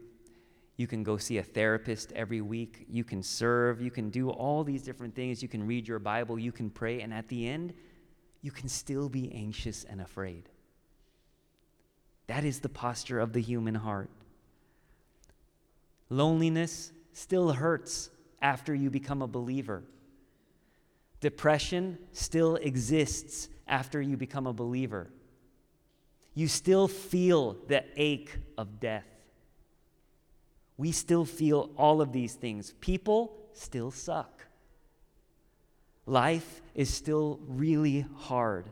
you 0.78 0.88
can 0.88 1.04
go 1.04 1.18
see 1.18 1.38
a 1.38 1.44
therapist 1.44 2.12
every 2.14 2.42
week, 2.42 2.86
you 2.90 3.04
can 3.04 3.24
serve, 3.24 3.82
you 3.82 3.92
can 3.92 4.10
do 4.10 4.30
all 4.30 4.64
these 4.64 4.82
different 4.82 5.16
things, 5.16 5.42
you 5.42 5.50
can 5.50 5.66
read 5.66 5.88
your 5.88 6.00
Bible, 6.00 6.40
you 6.40 6.52
can 6.52 6.70
pray, 6.70 7.02
and 7.02 7.14
at 7.14 7.28
the 7.28 7.48
end, 7.48 7.74
you 8.46 8.52
can 8.52 8.70
still 8.70 9.10
be 9.10 9.34
anxious 9.34 9.84
and 9.86 10.00
afraid. 10.00 10.44
That 12.28 12.46
is 12.46 12.60
the 12.60 12.70
posture 12.70 13.20
of 13.20 13.34
the 13.34 13.42
human 13.42 13.74
heart. 13.74 14.12
Loneliness 16.12 16.92
still 17.12 17.54
hurts 17.54 18.12
after 18.44 18.76
you 18.76 18.92
become 18.92 19.24
a 19.24 19.28
believer. 19.28 19.82
Depression 21.22 21.98
still 22.12 22.58
exists 22.58 23.50
after 23.68 24.00
you 24.00 24.16
become 24.16 24.46
a 24.46 24.54
believer. 24.54 25.10
You 26.36 26.48
still 26.48 26.88
feel 26.88 27.58
the 27.68 27.84
ache 27.96 28.38
of 28.60 28.80
death. 28.80 29.08
We 30.78 30.92
still 30.92 31.26
feel 31.26 31.72
all 31.78 32.00
of 32.00 32.12
these 32.12 32.36
things. 32.36 32.76
People 32.80 33.36
still 33.54 33.90
suck. 33.90 34.45
Life 36.06 36.62
is 36.74 36.94
still 36.94 37.40
really 37.48 38.06
hard. 38.16 38.66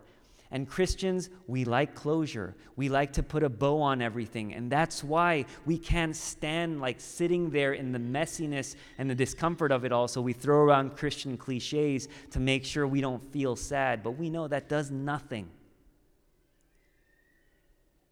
And 0.52 0.70
Christians, 0.70 1.32
we 1.48 1.66
like 1.66 1.96
closure. 1.96 2.56
We 2.76 2.88
like 2.88 3.14
to 3.14 3.24
put 3.24 3.42
a 3.42 3.50
bow 3.50 3.82
on 3.82 4.04
everything. 4.04 4.54
And 4.54 4.72
that's 4.72 5.04
why 5.04 5.46
we 5.66 5.80
can't 5.80 6.16
stand 6.16 6.80
like 6.80 7.02
sitting 7.02 7.50
there 7.50 7.74
in 7.74 7.92
the 7.92 7.98
messiness 7.98 8.76
and 9.00 9.10
the 9.10 9.16
discomfort 9.16 9.72
of 9.72 9.84
it 9.84 9.92
all. 9.92 10.08
So 10.08 10.22
we 10.22 10.32
throw 10.32 10.58
around 10.58 10.96
Christian 10.96 11.38
cliches 11.38 12.08
to 12.30 12.40
make 12.40 12.66
sure 12.66 12.86
we 12.86 13.02
don't 13.02 13.24
feel 13.32 13.56
sad. 13.56 14.04
But 14.04 14.12
we 14.12 14.30
know 14.30 14.48
that 14.48 14.70
does 14.70 14.92
nothing. 14.92 15.50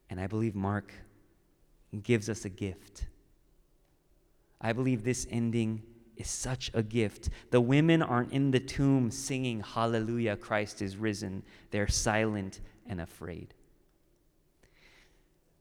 And 0.10 0.20
I 0.20 0.26
believe 0.26 0.56
Mark 0.56 0.92
gives 2.02 2.28
us 2.28 2.44
a 2.44 2.50
gift. 2.50 3.06
I 4.60 4.74
believe 4.74 5.04
this 5.04 5.28
ending 5.30 5.84
is 6.22 6.30
such 6.30 6.72
a 6.74 6.82
gift. 6.82 7.30
The 7.50 7.60
women 7.60 8.02
aren't 8.02 8.32
in 8.32 8.52
the 8.52 8.60
tomb 8.60 9.12
singing, 9.12 9.60
Hallelujah, 9.60 10.38
Christ 10.38 10.82
is 10.82 10.96
risen. 10.96 11.44
They're 11.72 11.88
silent 11.88 12.62
and 12.88 13.02
afraid. 13.02 13.54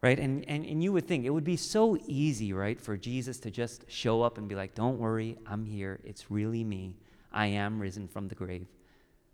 Right? 0.03 0.19
And, 0.19 0.49
and, 0.49 0.65
and 0.65 0.83
you 0.83 0.93
would 0.93 1.07
think 1.07 1.25
it 1.25 1.31
would 1.31 1.45
be 1.45 1.57
so 1.57 1.99
easy, 2.07 2.53
right, 2.53 2.81
for 2.81 2.97
Jesus 2.97 3.39
to 3.41 3.51
just 3.51 3.85
show 3.91 4.23
up 4.23 4.39
and 4.39 4.49
be 4.49 4.55
like, 4.55 4.75
Don't 4.75 4.99
worry, 4.99 5.37
I'm 5.47 5.65
here. 5.65 6.01
It's 6.05 6.31
really 6.31 6.65
me. 6.65 6.97
I 7.33 7.47
am 7.47 7.81
risen 7.81 8.09
from 8.09 8.29
the 8.29 8.35
grave. 8.35 8.67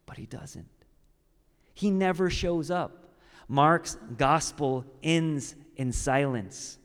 But 0.07 0.17
he 0.17 0.27
doesn't. 0.27 0.69
He 1.75 1.91
never 1.91 2.31
shows 2.31 2.71
up. 2.71 3.15
Mark's 3.49 3.97
gospel 4.17 4.85
ends 5.03 5.55
in 5.77 5.93
silence. 5.93 6.79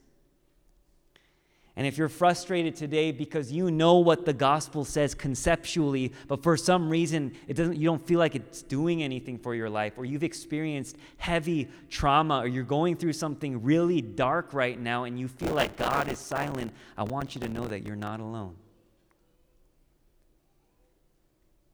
And 1.77 1.87
if 1.87 1.97
you're 1.97 2.09
frustrated 2.09 2.75
today 2.75 3.11
because 3.11 3.51
you 3.51 3.71
know 3.71 3.99
what 3.99 4.25
the 4.25 4.33
gospel 4.33 4.83
says 4.83 5.15
conceptually, 5.15 6.11
but 6.27 6.43
for 6.43 6.57
some 6.57 6.89
reason 6.89 7.33
it 7.47 7.53
doesn't, 7.53 7.77
you 7.77 7.85
don't 7.85 8.05
feel 8.05 8.19
like 8.19 8.35
it's 8.35 8.61
doing 8.61 9.01
anything 9.01 9.37
for 9.37 9.55
your 9.55 9.69
life, 9.69 9.93
or 9.97 10.03
you've 10.03 10.23
experienced 10.23 10.97
heavy 11.17 11.69
trauma, 11.89 12.39
or 12.39 12.47
you're 12.47 12.63
going 12.63 12.97
through 12.97 13.13
something 13.13 13.63
really 13.63 14.01
dark 14.01 14.53
right 14.53 14.79
now 14.79 15.05
and 15.05 15.17
you 15.17 15.29
feel 15.29 15.53
like 15.53 15.77
God 15.77 16.09
is 16.09 16.19
silent, 16.19 16.73
I 16.97 17.03
want 17.03 17.35
you 17.35 17.41
to 17.41 17.47
know 17.47 17.65
that 17.65 17.85
you're 17.85 17.95
not 17.95 18.19
alone. 18.19 18.55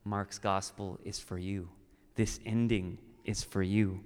Mark's 0.06 0.40
gospel 0.40 1.00
is 1.04 1.20
for 1.20 1.38
you. 1.38 1.70
This 2.16 2.40
ending 2.46 3.00
is 3.26 3.44
for 3.44 3.64
you. 3.64 4.02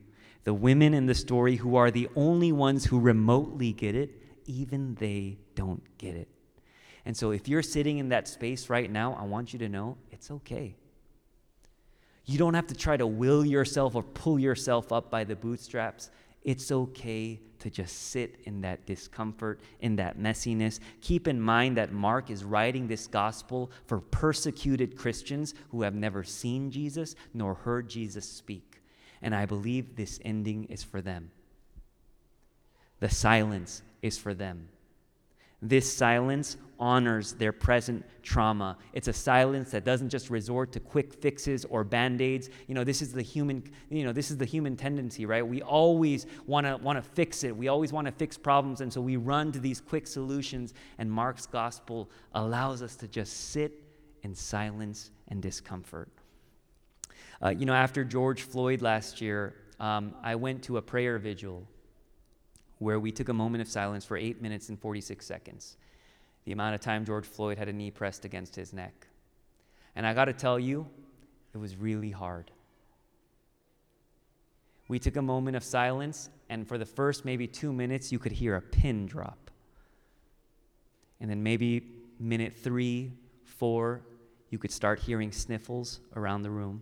The 0.46 0.54
women 0.54 0.94
in 0.94 1.06
the 1.06 1.14
story 1.14 1.58
who 1.58 1.76
are 1.76 1.92
the 1.92 2.08
only 2.16 2.52
ones 2.52 2.86
who 2.86 3.00
remotely 3.00 3.74
get 3.74 3.94
it 3.94 4.21
even 4.52 4.96
they 4.96 5.38
don't 5.56 5.84
get 5.98 6.16
it. 6.16 6.28
And 7.06 7.16
so, 7.18 7.32
if 7.32 7.48
you're 7.48 7.64
sitting 7.64 7.98
in 7.98 8.10
that 8.10 8.28
space 8.28 8.70
right 8.70 8.92
now, 8.92 9.18
I 9.20 9.24
want 9.24 9.54
you 9.54 9.60
to 9.60 9.70
know 9.70 9.98
it's 10.12 10.30
okay. 10.30 10.76
You 12.26 12.38
don't 12.38 12.54
have 12.54 12.68
to 12.68 12.76
try 12.76 12.98
to 12.98 13.08
will 13.08 13.44
yourself 13.46 13.96
or 13.96 14.04
pull 14.04 14.38
yourself 14.38 14.92
up 14.92 15.10
by 15.10 15.24
the 15.24 15.36
bootstraps. 15.36 16.12
It's 16.44 16.72
okay 16.72 17.40
to 17.60 17.70
just 17.70 18.10
sit 18.10 18.40
in 18.46 18.62
that 18.62 18.86
discomfort, 18.86 19.60
in 19.80 19.96
that 19.98 20.18
messiness. 20.18 20.80
Keep 21.02 21.28
in 21.28 21.40
mind 21.40 21.78
that 21.78 21.92
Mark 21.92 22.30
is 22.30 22.44
writing 22.44 22.88
this 22.88 23.08
gospel 23.08 23.72
for 23.86 24.00
persecuted 24.00 24.98
Christians 24.98 25.54
who 25.70 25.84
have 25.84 25.96
never 25.96 26.24
seen 26.24 26.72
Jesus 26.72 27.16
nor 27.34 27.54
heard 27.54 27.88
Jesus 27.88 28.28
speak. 28.28 28.82
And 29.22 29.36
I 29.36 29.46
believe 29.46 29.96
this 29.96 30.20
ending 30.26 30.66
is 30.66 30.84
for 30.84 31.02
them. 31.02 31.30
The 33.00 33.10
silence 33.10 33.84
is 34.02 34.18
for 34.18 34.34
them. 34.34 34.68
This 35.62 35.92
silence 35.92 36.58
honors 36.80 37.34
their 37.34 37.52
present 37.52 38.04
trauma. 38.24 38.76
It's 38.94 39.08
a 39.08 39.14
silence 39.14 39.70
that 39.72 39.86
doesn't 39.86 40.10
just 40.10 40.32
resort 40.32 40.72
to 40.72 40.80
quick 40.80 41.14
fixes 41.14 41.64
or 41.66 41.84
band-aids. 41.84 42.50
You 42.68 42.74
know, 42.74 42.84
this 42.84 43.04
is 43.04 43.14
the 43.14 43.22
human, 43.22 43.64
you 43.92 44.04
know, 44.04 44.12
this 44.12 44.32
is 44.32 44.38
the 44.38 44.46
human 44.46 44.76
tendency, 44.76 45.28
right? 45.28 45.46
We 45.46 45.62
always 45.62 46.26
want 46.48 46.66
to 46.66 46.78
want 46.78 46.98
to 46.98 47.04
fix 47.04 47.44
it. 47.44 47.56
We 47.56 47.68
always 47.68 47.94
want 47.94 48.08
to 48.08 48.12
fix 48.12 48.36
problems 48.36 48.82
and 48.82 48.92
so 48.92 49.00
we 49.00 49.18
run 49.18 49.52
to 49.52 49.60
these 49.60 49.80
quick 49.80 50.08
solutions 50.08 50.74
and 50.98 51.12
Mark's 51.12 51.46
gospel 51.46 52.10
allows 52.34 52.82
us 52.82 52.96
to 52.96 53.08
just 53.08 53.52
sit 53.52 53.84
in 54.24 54.34
silence 54.34 55.12
and 55.28 55.44
discomfort. 55.44 56.10
Uh, 57.44 57.50
you 57.50 57.68
know, 57.68 57.74
after 57.74 58.04
George 58.04 58.42
Floyd 58.42 58.82
last 58.82 59.22
year, 59.22 59.54
um, 59.80 60.16
I 60.24 60.36
went 60.36 60.64
to 60.64 60.78
a 60.78 60.82
prayer 60.82 61.20
vigil 61.20 61.68
where 62.82 63.00
we 63.00 63.12
took 63.12 63.30
a 63.30 63.34
moment 63.34 63.62
of 63.62 63.68
silence 63.68 64.04
for 64.04 64.18
eight 64.18 64.42
minutes 64.42 64.70
and 64.70 64.80
46 64.80 65.24
seconds, 65.24 65.78
the 66.46 66.52
amount 66.52 66.74
of 66.74 66.82
time 66.82 67.06
George 67.06 67.28
Floyd 67.28 67.60
had 67.60 67.70
a 67.70 67.74
knee 67.74 67.92
pressed 67.92 68.26
against 68.26 68.56
his 68.56 68.74
neck. 68.74 69.06
And 69.96 70.04
I 70.04 70.16
got 70.16 70.26
to 70.26 70.34
tell 70.34 70.58
you, 70.58 70.88
it 71.54 71.60
was 71.60 71.76
really 71.76 72.10
hard. 72.10 72.50
We 74.88 74.98
took 74.98 75.16
a 75.16 75.22
moment 75.22 75.56
of 75.56 75.64
silence, 75.64 76.32
and 76.50 76.68
for 76.68 76.80
the 76.80 76.86
first 76.86 77.24
maybe 77.24 77.46
two 77.46 77.72
minutes, 77.72 78.12
you 78.12 78.18
could 78.18 78.32
hear 78.32 78.56
a 78.56 78.62
pin 78.62 79.06
drop. 79.06 79.52
And 81.20 81.30
then 81.30 81.44
maybe 81.44 81.84
minute 82.20 82.56
three, 82.56 83.12
four, 83.44 84.02
you 84.50 84.58
could 84.58 84.72
start 84.72 84.98
hearing 84.98 85.32
sniffles 85.32 86.00
around 86.16 86.42
the 86.42 86.50
room. 86.50 86.82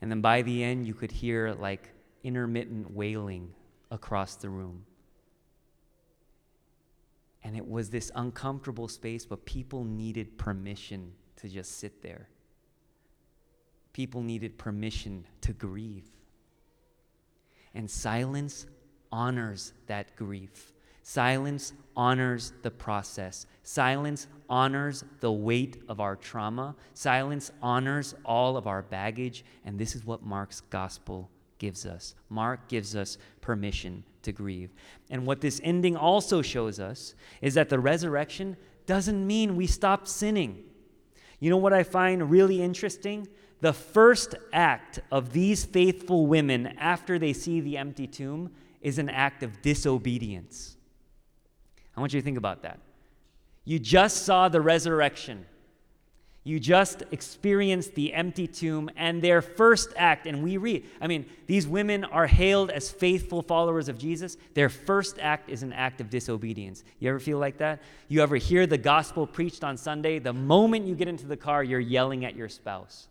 And 0.00 0.10
then 0.10 0.22
by 0.22 0.40
the 0.40 0.64
end, 0.64 0.86
you 0.86 0.94
could 0.94 1.12
hear 1.12 1.52
like 1.52 1.90
intermittent 2.24 2.90
wailing 2.92 3.52
across 3.90 4.36
the 4.36 4.48
room. 4.48 4.84
And 7.44 7.56
it 7.56 7.66
was 7.66 7.90
this 7.90 8.10
uncomfortable 8.14 8.88
space, 8.88 9.24
but 9.24 9.44
people 9.44 9.84
needed 9.84 10.36
permission 10.36 11.12
to 11.36 11.48
just 11.48 11.78
sit 11.78 12.02
there. 12.02 12.28
People 13.92 14.22
needed 14.22 14.58
permission 14.58 15.26
to 15.42 15.52
grieve. 15.52 16.08
And 17.74 17.90
silence 17.90 18.66
honors 19.12 19.72
that 19.86 20.16
grief. 20.16 20.72
Silence 21.02 21.72
honors 21.96 22.52
the 22.62 22.70
process. 22.70 23.46
Silence 23.62 24.26
honors 24.48 25.04
the 25.20 25.30
weight 25.30 25.82
of 25.88 26.00
our 26.00 26.16
trauma. 26.16 26.74
Silence 26.94 27.52
honors 27.62 28.14
all 28.24 28.56
of 28.56 28.66
our 28.66 28.82
baggage. 28.82 29.44
And 29.64 29.78
this 29.78 29.94
is 29.94 30.04
what 30.04 30.24
Mark's 30.24 30.62
gospel 30.62 31.30
gives 31.58 31.86
us. 31.86 32.14
Mark 32.28 32.68
gives 32.68 32.94
us 32.94 33.18
permission 33.40 34.04
to 34.22 34.32
grieve. 34.32 34.70
And 35.10 35.26
what 35.26 35.40
this 35.40 35.60
ending 35.62 35.96
also 35.96 36.42
shows 36.42 36.78
us 36.80 37.14
is 37.40 37.54
that 37.54 37.68
the 37.68 37.78
resurrection 37.78 38.56
doesn't 38.86 39.26
mean 39.26 39.56
we 39.56 39.66
stop 39.66 40.06
sinning. 40.06 40.64
You 41.40 41.50
know 41.50 41.56
what 41.56 41.72
I 41.72 41.82
find 41.82 42.30
really 42.30 42.62
interesting? 42.62 43.28
The 43.60 43.72
first 43.72 44.34
act 44.52 45.00
of 45.10 45.32
these 45.32 45.64
faithful 45.64 46.26
women 46.26 46.66
after 46.78 47.18
they 47.18 47.32
see 47.32 47.60
the 47.60 47.78
empty 47.78 48.06
tomb 48.06 48.50
is 48.80 48.98
an 48.98 49.08
act 49.08 49.42
of 49.42 49.62
disobedience. 49.62 50.76
I 51.96 52.00
want 52.00 52.12
you 52.12 52.20
to 52.20 52.24
think 52.24 52.38
about 52.38 52.62
that. 52.62 52.78
You 53.64 53.78
just 53.78 54.24
saw 54.24 54.48
the 54.48 54.60
resurrection. 54.60 55.46
You 56.46 56.60
just 56.60 57.02
experienced 57.10 57.96
the 57.96 58.14
empty 58.14 58.46
tomb 58.46 58.88
and 58.94 59.20
their 59.20 59.42
first 59.42 59.92
act. 59.96 60.28
And 60.28 60.44
we 60.44 60.58
read, 60.58 60.86
I 61.00 61.08
mean, 61.08 61.26
these 61.48 61.66
women 61.66 62.04
are 62.04 62.28
hailed 62.28 62.70
as 62.70 62.88
faithful 62.88 63.42
followers 63.42 63.88
of 63.88 63.98
Jesus. 63.98 64.36
Their 64.54 64.68
first 64.68 65.18
act 65.18 65.50
is 65.50 65.64
an 65.64 65.72
act 65.72 66.00
of 66.00 66.08
disobedience. 66.08 66.84
You 67.00 67.10
ever 67.10 67.18
feel 67.18 67.38
like 67.38 67.58
that? 67.58 67.82
You 68.06 68.22
ever 68.22 68.36
hear 68.36 68.64
the 68.64 68.78
gospel 68.78 69.26
preached 69.26 69.64
on 69.64 69.76
Sunday? 69.76 70.20
The 70.20 70.32
moment 70.32 70.86
you 70.86 70.94
get 70.94 71.08
into 71.08 71.26
the 71.26 71.36
car, 71.36 71.64
you're 71.64 71.80
yelling 71.80 72.24
at 72.24 72.36
your 72.36 72.48
spouse. 72.48 73.08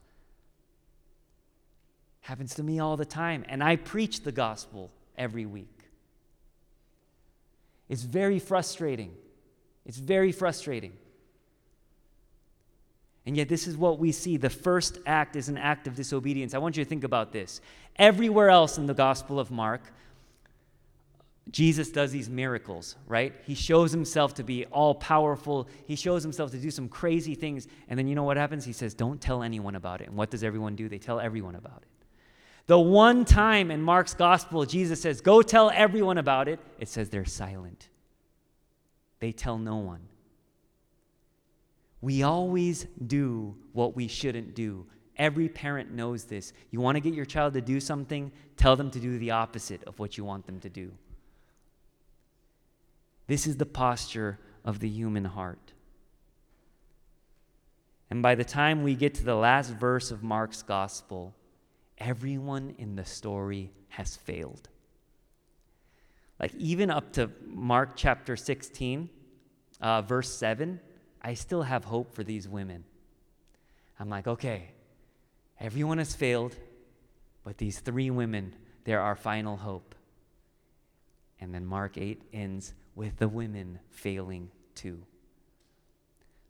Happens 2.21 2.55
to 2.55 2.63
me 2.63 2.79
all 2.79 2.95
the 2.95 3.03
time. 3.03 3.43
And 3.49 3.61
I 3.61 3.75
preach 3.75 4.21
the 4.21 4.31
gospel 4.31 4.91
every 5.17 5.45
week. 5.45 5.89
It's 7.89 8.03
very 8.03 8.39
frustrating. 8.39 9.13
It's 9.85 9.97
very 9.97 10.31
frustrating. 10.31 10.93
And 13.25 13.35
yet, 13.35 13.49
this 13.49 13.67
is 13.67 13.75
what 13.75 13.97
we 13.97 14.11
see. 14.11 14.37
The 14.37 14.49
first 14.49 14.99
act 15.05 15.35
is 15.35 15.49
an 15.49 15.57
act 15.57 15.87
of 15.87 15.95
disobedience. 15.95 16.53
I 16.53 16.59
want 16.59 16.77
you 16.77 16.83
to 16.83 16.89
think 16.89 17.03
about 17.03 17.31
this. 17.31 17.59
Everywhere 17.95 18.49
else 18.49 18.77
in 18.77 18.85
the 18.85 18.93
Gospel 18.93 19.39
of 19.39 19.49
Mark, 19.49 19.81
Jesus 21.51 21.89
does 21.91 22.11
these 22.11 22.29
miracles, 22.29 22.95
right? 23.07 23.33
He 23.45 23.55
shows 23.55 23.91
himself 23.91 24.33
to 24.35 24.43
be 24.43 24.65
all 24.65 24.95
powerful. 24.95 25.67
He 25.85 25.95
shows 25.95 26.23
himself 26.23 26.51
to 26.51 26.57
do 26.57 26.71
some 26.71 26.87
crazy 26.87 27.35
things. 27.35 27.67
And 27.87 27.97
then 27.97 28.07
you 28.07 28.15
know 28.15 28.23
what 28.23 28.37
happens? 28.37 28.65
He 28.65 28.73
says, 28.73 28.93
Don't 28.93 29.21
tell 29.21 29.43
anyone 29.43 29.75
about 29.75 30.01
it. 30.01 30.07
And 30.07 30.17
what 30.17 30.29
does 30.29 30.43
everyone 30.43 30.75
do? 30.75 30.89
They 30.89 30.97
tell 30.97 31.19
everyone 31.19 31.55
about 31.55 31.83
it. 31.83 31.87
The 32.67 32.79
one 32.79 33.25
time 33.25 33.69
in 33.69 33.81
Mark's 33.81 34.15
Gospel, 34.15 34.65
Jesus 34.65 35.01
says, 35.01 35.21
Go 35.21 35.41
tell 35.41 35.69
everyone 35.69 36.17
about 36.17 36.47
it, 36.47 36.59
it 36.79 36.89
says 36.89 37.09
they're 37.09 37.25
silent. 37.25 37.89
They 39.19 39.31
tell 39.31 39.57
no 39.57 39.77
one. 39.77 40.01
We 42.05 42.21
always 42.21 42.85
do 43.07 43.55
what 43.73 43.95
we 43.95 44.07
shouldn't 44.07 44.53
do. 44.53 44.85
Every 45.17 45.49
parent 45.49 45.91
knows 45.91 46.25
this. 46.25 46.53
You 46.69 46.79
want 46.79 46.97
to 46.97 46.99
get 46.99 47.15
your 47.15 47.25
child 47.25 47.55
to 47.55 47.61
do 47.61 47.79
something, 47.79 48.31
tell 48.57 48.75
them 48.75 48.91
to 48.91 48.99
do 48.99 49.17
the 49.17 49.31
opposite 49.31 49.83
of 49.85 49.97
what 49.97 50.15
you 50.15 50.23
want 50.23 50.45
them 50.45 50.59
to 50.59 50.69
do. 50.69 50.91
This 53.25 53.47
is 53.47 53.57
the 53.57 53.65
posture 53.65 54.37
of 54.63 54.81
the 54.81 54.87
human 54.87 55.25
heart. 55.25 55.73
And 58.11 58.21
by 58.21 58.35
the 58.35 58.45
time 58.45 58.83
we 58.83 58.93
get 58.93 59.15
to 59.15 59.23
the 59.23 59.33
last 59.33 59.71
verse 59.71 60.11
of 60.11 60.21
Mark's 60.21 60.61
gospel, 60.61 61.33
everyone 61.97 62.75
in 62.77 62.95
the 62.95 63.05
story 63.05 63.71
has 63.87 64.15
failed. 64.15 64.69
Like, 66.39 66.53
even 66.53 66.91
up 66.91 67.13
to 67.13 67.31
Mark 67.47 67.93
chapter 67.95 68.35
16, 68.35 69.09
uh, 69.81 70.03
verse 70.03 70.31
7, 70.31 70.79
I 71.25 71.33
still 71.33 71.63
have 71.63 71.85
hope 71.85 72.13
for 72.13 72.23
these 72.23 72.47
women. 72.47 72.83
I'm 73.99 74.09
like, 74.09 74.27
okay, 74.27 74.69
everyone 75.59 75.97
has 75.97 76.13
failed, 76.13 76.55
but 77.43 77.57
these 77.57 77.79
three 77.79 78.11
women, 78.11 78.53
they're 78.83 79.01
our 79.01 79.15
final 79.15 79.57
hope. 79.57 79.95
And 81.41 81.51
then 81.51 81.65
Mark 81.65 81.97
8 81.97 82.21
ends 82.31 82.75
with 82.93 83.17
the 83.17 83.27
women 83.27 83.79
failing 83.89 84.51
too. 84.75 85.01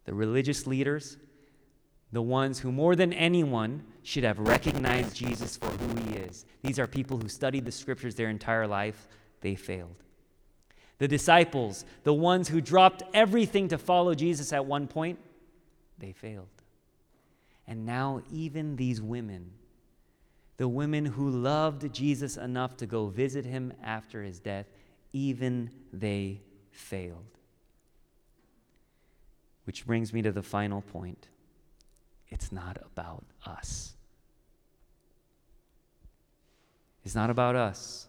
The 0.03 0.13
religious 0.13 0.67
leaders, 0.67 1.15
the 2.11 2.21
ones 2.21 2.59
who 2.59 2.69
more 2.69 2.97
than 2.97 3.13
anyone 3.13 3.81
should 4.03 4.25
have 4.25 4.39
recognized 4.39 5.15
Jesus 5.15 5.55
for 5.55 5.67
who 5.67 6.01
he 6.01 6.17
is. 6.17 6.45
These 6.63 6.79
are 6.79 6.87
people 6.87 7.17
who 7.17 7.29
studied 7.29 7.63
the 7.63 7.71
scriptures 7.71 8.15
their 8.15 8.29
entire 8.29 8.67
life, 8.67 9.07
they 9.39 9.55
failed. 9.55 10.04
The 10.97 11.07
disciples, 11.07 11.85
the 12.03 12.13
ones 12.13 12.47
who 12.47 12.61
dropped 12.61 13.03
everything 13.13 13.67
to 13.69 13.77
follow 13.77 14.15
Jesus 14.15 14.53
at 14.53 14.65
one 14.65 14.87
point, 14.87 15.19
they 15.97 16.13
failed. 16.13 16.47
And 17.67 17.85
now, 17.85 18.21
even 18.31 18.75
these 18.75 19.01
women, 19.01 19.51
the 20.57 20.67
women 20.67 21.05
who 21.05 21.29
loved 21.29 21.91
Jesus 21.93 22.37
enough 22.37 22.77
to 22.77 22.85
go 22.85 23.07
visit 23.07 23.45
him 23.45 23.73
after 23.83 24.23
his 24.23 24.39
death, 24.39 24.67
even 25.11 25.69
they 25.91 26.41
failed. 26.71 27.25
Which 29.65 29.85
brings 29.85 30.13
me 30.13 30.21
to 30.21 30.31
the 30.31 30.43
final 30.43 30.81
point 30.81 31.27
it's 32.29 32.51
not 32.51 32.77
about 32.83 33.23
us. 33.45 33.93
It's 37.03 37.15
not 37.15 37.29
about 37.29 37.55
us. 37.55 38.07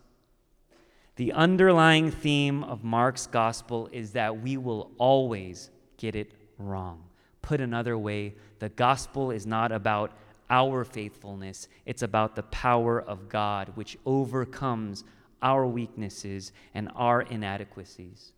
The 1.16 1.32
underlying 1.32 2.10
theme 2.10 2.62
of 2.62 2.84
Mark's 2.84 3.26
gospel 3.26 3.88
is 3.90 4.12
that 4.12 4.42
we 4.42 4.58
will 4.58 4.90
always 4.98 5.70
get 5.96 6.14
it 6.14 6.32
wrong. 6.58 7.02
Put 7.40 7.60
another 7.60 7.96
way, 7.96 8.34
the 8.58 8.68
gospel 8.68 9.30
is 9.30 9.46
not 9.46 9.72
about 9.72 10.12
our 10.50 10.84
faithfulness, 10.84 11.68
it's 11.86 12.02
about 12.02 12.36
the 12.36 12.42
power 12.44 13.00
of 13.00 13.28
God, 13.28 13.72
which 13.74 13.96
overcomes 14.04 15.04
our 15.42 15.66
weaknesses 15.66 16.52
and 16.74 16.90
our 16.94 17.22
inadequacies. 17.22 18.32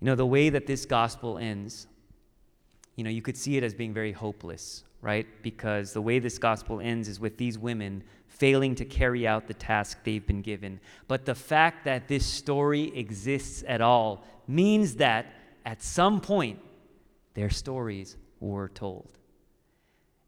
You 0.00 0.06
know, 0.06 0.14
the 0.14 0.26
way 0.26 0.50
that 0.50 0.66
this 0.66 0.84
gospel 0.84 1.38
ends, 1.38 1.86
you 2.96 3.04
know, 3.04 3.10
you 3.10 3.22
could 3.22 3.36
see 3.36 3.56
it 3.56 3.62
as 3.62 3.72
being 3.72 3.94
very 3.94 4.12
hopeless, 4.12 4.84
right? 5.02 5.26
Because 5.42 5.92
the 5.92 6.00
way 6.00 6.20
this 6.20 6.38
gospel 6.38 6.80
ends 6.80 7.08
is 7.08 7.20
with 7.20 7.36
these 7.36 7.58
women 7.58 8.04
failing 8.28 8.74
to 8.76 8.84
carry 8.84 9.26
out 9.26 9.46
the 9.46 9.54
task 9.54 9.98
they've 10.04 10.26
been 10.26 10.40
given. 10.40 10.80
But 11.08 11.26
the 11.26 11.34
fact 11.34 11.84
that 11.84 12.08
this 12.08 12.24
story 12.24 12.96
exists 12.96 13.62
at 13.66 13.80
all 13.80 14.24
means 14.48 14.96
that 14.96 15.26
at 15.66 15.82
some 15.82 16.20
point 16.20 16.60
their 17.34 17.50
stories 17.50 18.16
were 18.40 18.68
told. 18.68 19.18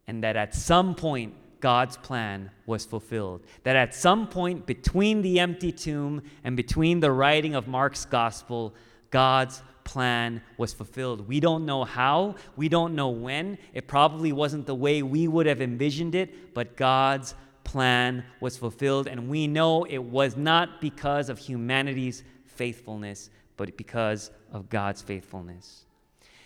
And 0.07 0.23
that 0.23 0.37
at 0.37 0.55
some 0.55 0.95
point 0.95 1.35
God's 1.61 1.97
plan 1.97 2.51
was 2.67 2.85
fulfilled. 2.85 3.43
That 3.63 3.77
at 3.77 3.95
some 3.95 4.29
point 4.29 4.67
between 4.67 5.23
the 5.23 5.41
empty 5.41 5.73
tomb 5.73 6.23
and 6.43 6.57
between 6.57 7.01
the 7.01 7.11
writing 7.11 7.55
of 7.55 7.67
Mark's 7.67 8.05
gospel, 8.05 8.75
God's 9.11 9.63
plan 9.85 10.43
was 10.57 10.73
fulfilled. 10.73 11.29
We 11.29 11.41
don't 11.41 11.65
know 11.67 11.85
how, 11.85 12.37
we 12.57 12.69
don't 12.69 12.95
know 12.95 13.11
when. 13.11 13.59
It 13.73 13.87
probably 13.87 14.33
wasn't 14.33 14.67
the 14.67 14.75
way 14.75 15.03
we 15.03 15.29
would 15.29 15.47
have 15.47 15.61
envisioned 15.61 16.15
it, 16.15 16.55
but 16.55 16.77
God's 16.77 17.35
plan 17.63 18.25
was 18.41 18.57
fulfilled. 18.57 19.07
And 19.07 19.29
we 19.29 19.47
know 19.47 19.85
it 19.85 20.03
was 20.03 20.37
not 20.37 20.81
because 20.81 21.29
of 21.29 21.39
humanity's 21.39 22.25
faithfulness, 22.47 23.31
but 23.57 23.77
because 23.77 24.31
of 24.53 24.69
God's 24.69 25.03
faithfulness. 25.03 25.85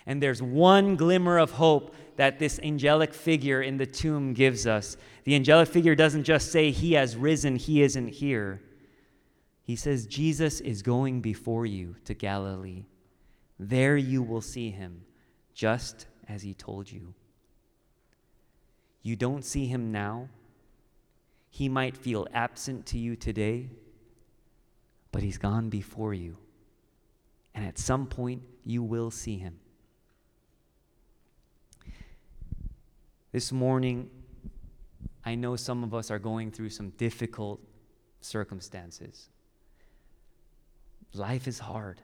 And 0.06 0.22
there's 0.22 0.40
one 0.40 0.96
glimmer 0.96 1.38
of 1.38 1.52
hope 1.52 1.94
that 2.16 2.38
this 2.38 2.58
angelic 2.60 3.12
figure 3.12 3.60
in 3.60 3.76
the 3.76 3.86
tomb 3.86 4.32
gives 4.32 4.66
us. 4.66 4.96
The 5.24 5.34
angelic 5.34 5.68
figure 5.68 5.94
doesn't 5.94 6.24
just 6.24 6.50
say, 6.50 6.70
He 6.70 6.94
has 6.94 7.14
risen, 7.14 7.56
He 7.56 7.82
isn't 7.82 8.08
here. 8.08 8.62
He 9.62 9.76
says, 9.76 10.06
Jesus 10.06 10.60
is 10.60 10.80
going 10.80 11.20
before 11.20 11.66
you 11.66 11.94
to 12.06 12.14
Galilee. 12.14 12.86
There 13.58 13.96
you 13.96 14.22
will 14.22 14.40
see 14.40 14.70
him, 14.70 15.04
just 15.54 16.06
as 16.28 16.42
he 16.42 16.54
told 16.54 16.90
you. 16.90 17.14
You 19.02 19.16
don't 19.16 19.44
see 19.44 19.66
him 19.66 19.90
now. 19.90 20.28
He 21.50 21.68
might 21.68 21.96
feel 21.96 22.28
absent 22.32 22.86
to 22.86 22.98
you 22.98 23.16
today, 23.16 23.70
but 25.10 25.22
he's 25.22 25.38
gone 25.38 25.70
before 25.70 26.14
you. 26.14 26.36
And 27.54 27.66
at 27.66 27.78
some 27.78 28.06
point, 28.06 28.42
you 28.64 28.82
will 28.82 29.10
see 29.10 29.38
him. 29.38 29.58
This 33.32 33.50
morning, 33.50 34.10
I 35.24 35.34
know 35.34 35.56
some 35.56 35.82
of 35.84 35.94
us 35.94 36.10
are 36.10 36.18
going 36.18 36.50
through 36.50 36.70
some 36.70 36.90
difficult 36.90 37.60
circumstances. 38.20 39.28
Life 41.12 41.48
is 41.48 41.58
hard. 41.58 42.00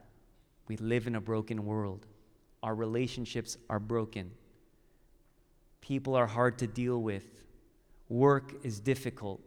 We 0.69 0.77
live 0.77 1.07
in 1.07 1.15
a 1.15 1.21
broken 1.21 1.65
world. 1.65 2.07
Our 2.63 2.75
relationships 2.75 3.57
are 3.69 3.81
broken. 3.81 4.31
People 5.81 6.15
are 6.15 6.27
hard 6.27 6.59
to 6.59 6.67
deal 6.67 7.03
with. 7.03 7.25
Work 8.09 8.55
is 8.65 8.81
difficult. 8.81 9.41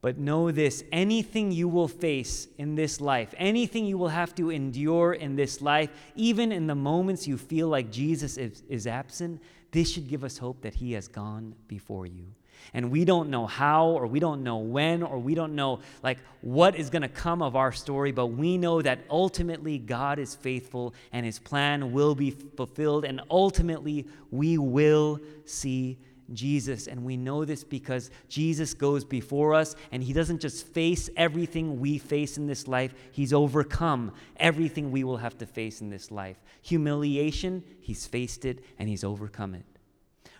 But 0.00 0.18
know 0.18 0.50
this 0.50 0.84
anything 0.92 1.50
you 1.50 1.66
will 1.66 1.88
face 1.88 2.46
in 2.58 2.74
this 2.74 3.00
life, 3.00 3.34
anything 3.38 3.86
you 3.86 3.96
will 3.96 4.08
have 4.08 4.34
to 4.34 4.50
endure 4.50 5.14
in 5.14 5.34
this 5.34 5.62
life, 5.62 5.90
even 6.14 6.52
in 6.52 6.66
the 6.66 6.74
moments 6.74 7.26
you 7.26 7.38
feel 7.38 7.68
like 7.68 7.90
Jesus 7.90 8.36
is, 8.36 8.62
is 8.68 8.86
absent, 8.86 9.40
this 9.70 9.90
should 9.90 10.06
give 10.06 10.22
us 10.22 10.36
hope 10.38 10.60
that 10.60 10.74
He 10.74 10.92
has 10.92 11.08
gone 11.08 11.54
before 11.68 12.06
you. 12.06 12.26
And 12.72 12.90
we 12.90 13.04
don't 13.04 13.30
know 13.30 13.46
how, 13.46 13.88
or 13.88 14.06
we 14.06 14.20
don't 14.20 14.42
know 14.42 14.58
when, 14.58 15.02
or 15.02 15.18
we 15.18 15.34
don't 15.34 15.54
know 15.54 15.80
like 16.02 16.18
what 16.40 16.76
is 16.76 16.90
going 16.90 17.02
to 17.02 17.08
come 17.08 17.42
of 17.42 17.56
our 17.56 17.72
story, 17.72 18.12
but 18.12 18.26
we 18.26 18.56
know 18.56 18.82
that 18.82 19.00
ultimately 19.10 19.78
God 19.78 20.18
is 20.18 20.34
faithful 20.34 20.94
and 21.12 21.26
His 21.26 21.38
plan 21.38 21.92
will 21.92 22.14
be 22.14 22.30
fulfilled, 22.30 23.04
and 23.04 23.20
ultimately 23.30 24.06
we 24.30 24.58
will 24.58 25.20
see 25.44 25.98
Jesus. 26.32 26.86
And 26.86 27.04
we 27.04 27.16
know 27.16 27.44
this 27.44 27.64
because 27.64 28.10
Jesus 28.28 28.74
goes 28.74 29.04
before 29.04 29.54
us 29.54 29.76
and 29.92 30.02
he 30.02 30.12
doesn't 30.12 30.40
just 30.40 30.66
face 30.68 31.10
everything 31.16 31.80
we 31.80 31.98
face 31.98 32.38
in 32.38 32.46
this 32.46 32.66
life, 32.66 32.94
he's 33.12 33.32
overcome 33.32 34.12
everything 34.36 34.90
we 34.90 35.04
will 35.04 35.18
have 35.18 35.36
to 35.38 35.46
face 35.46 35.80
in 35.80 35.90
this 35.90 36.10
life. 36.10 36.38
Humiliation, 36.62 37.62
he's 37.80 38.06
faced 38.06 38.44
it 38.44 38.64
and 38.78 38.88
he's 38.88 39.04
overcome 39.04 39.54
it. 39.54 39.64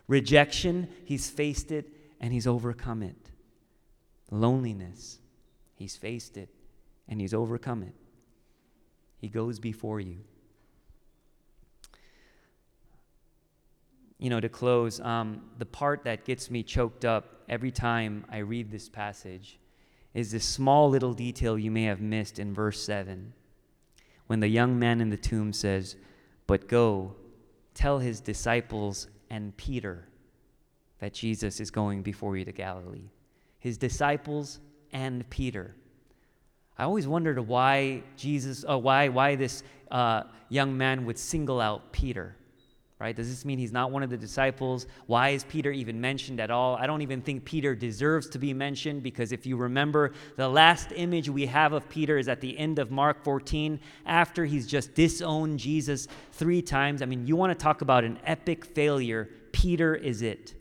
Rejection, 0.07 0.89
he's 1.05 1.29
faced 1.29 1.71
it 1.71 1.91
and 2.21 2.33
he's 2.33 2.47
overcome 2.47 3.03
it. 3.03 3.31
Loneliness, 4.31 5.19
he's 5.75 5.97
faced 5.97 6.37
it 6.37 6.49
and 7.09 7.21
he's 7.21 7.35
overcome 7.35 7.83
it. 7.83 7.95
He 9.21 9.29
goes 9.29 9.59
before 9.59 10.01
you. 10.01 10.19
you 14.25 14.31
know, 14.31 14.41
to 14.41 14.49
close, 14.49 15.01
um, 15.01 15.43
the 15.59 15.67
part 15.67 16.05
that 16.05 16.25
gets 16.25 16.51
me 16.51 16.63
choked 16.63 17.05
up 17.05 17.43
every 17.47 17.71
time 17.71 18.25
I 18.31 18.39
read 18.39 18.71
this 18.71 18.89
passage 18.89 19.59
is 20.15 20.31
this 20.31 20.47
small 20.47 20.89
little 20.89 21.13
detail 21.13 21.59
you 21.59 21.71
may 21.71 21.85
have 21.85 22.01
missed 22.01 22.39
in 22.39 22.55
verse 22.55 22.83
7 22.83 23.35
when 24.27 24.41
the 24.41 24.49
young 24.49 24.79
man 24.79 25.03
in 25.03 25.11
the 25.11 25.19
tomb 25.19 25.53
says, 25.53 25.97
But 26.47 26.69
go, 26.69 27.17
tell 27.75 27.99
his 27.99 28.21
disciples 28.21 29.09
and 29.29 29.55
Peter 29.59 30.09
that 30.99 31.13
Jesus 31.13 31.61
is 31.61 31.71
going 31.71 32.03
before 32.03 32.37
you 32.37 32.45
to 32.45 32.53
Galilee. 32.53 33.11
His 33.59 33.79
disciples 33.79 34.61
and 34.93 35.29
Peter. 35.31 35.75
I 36.79 36.85
always 36.85 37.07
wondered 37.07 37.39
why 37.39 38.03
Jesus, 38.17 38.65
uh, 38.69 38.79
why, 38.79 39.09
why 39.09 39.37
this 39.37 39.63
uh, 39.91 40.25
young 40.49 40.77
man 40.77 41.05
would 41.07 41.19
single 41.19 41.61
out 41.61 41.93
Peter 41.93 42.37
right? 43.05 43.17
Does 43.17 43.29
this 43.29 43.45
mean 43.45 43.59
he's 43.59 43.71
not 43.71 43.91
one 43.91 44.03
of 44.03 44.09
the 44.09 44.17
disciples? 44.17 44.87
Why 45.07 45.31
is 45.31 45.45
Peter 45.45 45.71
even 45.73 46.01
mentioned 46.01 46.41
at 46.41 46.51
all? 46.51 46.77
I 46.77 46.87
don't 46.87 47.03
even 47.03 47.21
think 47.21 47.45
Peter 47.45 47.75
deserves 47.75 48.29
to 48.31 48.39
be 48.39 48.55
mentioned 48.55 49.03
because 49.03 49.33
if 49.33 49.45
you 49.45 49.59
remember, 49.59 50.13
the 50.37 50.49
last 50.49 50.91
image 50.95 51.29
we 51.29 51.45
have 51.45 51.75
of 51.75 51.87
Peter 51.91 52.17
is 52.17 52.29
at 52.29 52.41
the 52.41 52.57
end 52.57 52.79
of 52.79 52.91
Mark 52.91 53.23
14 53.23 53.81
after 54.07 54.47
he's 54.47 54.67
just 54.67 54.95
disowned 54.95 55.59
Jesus 55.59 56.09
three 56.33 56.63
times. 56.63 57.03
I 57.03 57.05
mean, 57.05 57.27
you 57.27 57.37
want 57.37 57.51
to 57.51 57.63
talk 57.63 57.83
about 57.83 58.05
an 58.05 58.19
epic 58.25 58.65
failure, 58.65 59.29
Peter 59.53 59.95
is 59.95 60.23
it. 60.23 60.55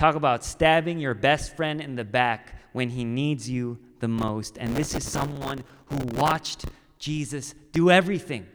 Talk 0.00 0.14
about 0.14 0.42
stabbing 0.42 0.98
your 0.98 1.12
best 1.12 1.54
friend 1.54 1.78
in 1.78 1.94
the 1.94 2.06
back 2.06 2.54
when 2.72 2.88
he 2.88 3.04
needs 3.04 3.50
you 3.50 3.78
the 3.98 4.08
most. 4.08 4.56
And 4.56 4.74
this 4.74 4.94
is 4.94 5.06
someone 5.06 5.62
who 5.84 5.98
watched 6.18 6.64
Jesus 6.98 7.54
do 7.72 7.90
everything. 7.90 8.46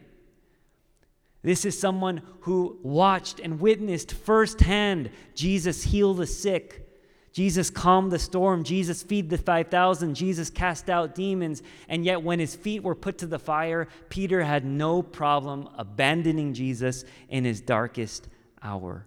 This 1.44 1.64
is 1.64 1.78
someone 1.78 2.22
who 2.40 2.80
watched 2.82 3.38
and 3.38 3.60
witnessed 3.60 4.10
firsthand 4.10 5.10
Jesus 5.36 5.84
heal 5.84 6.14
the 6.14 6.26
sick, 6.26 6.84
Jesus 7.30 7.70
calm 7.70 8.10
the 8.10 8.18
storm, 8.18 8.64
Jesus 8.64 9.04
feed 9.04 9.30
the 9.30 9.38
5,000, 9.38 10.16
Jesus 10.16 10.50
cast 10.50 10.90
out 10.90 11.14
demons. 11.14 11.62
And 11.88 12.04
yet, 12.04 12.24
when 12.24 12.40
his 12.40 12.56
feet 12.56 12.82
were 12.82 12.96
put 12.96 13.18
to 13.18 13.26
the 13.28 13.38
fire, 13.38 13.86
Peter 14.08 14.42
had 14.42 14.64
no 14.64 15.00
problem 15.00 15.68
abandoning 15.78 16.54
Jesus 16.54 17.04
in 17.28 17.44
his 17.44 17.60
darkest 17.60 18.26
hour. 18.64 19.06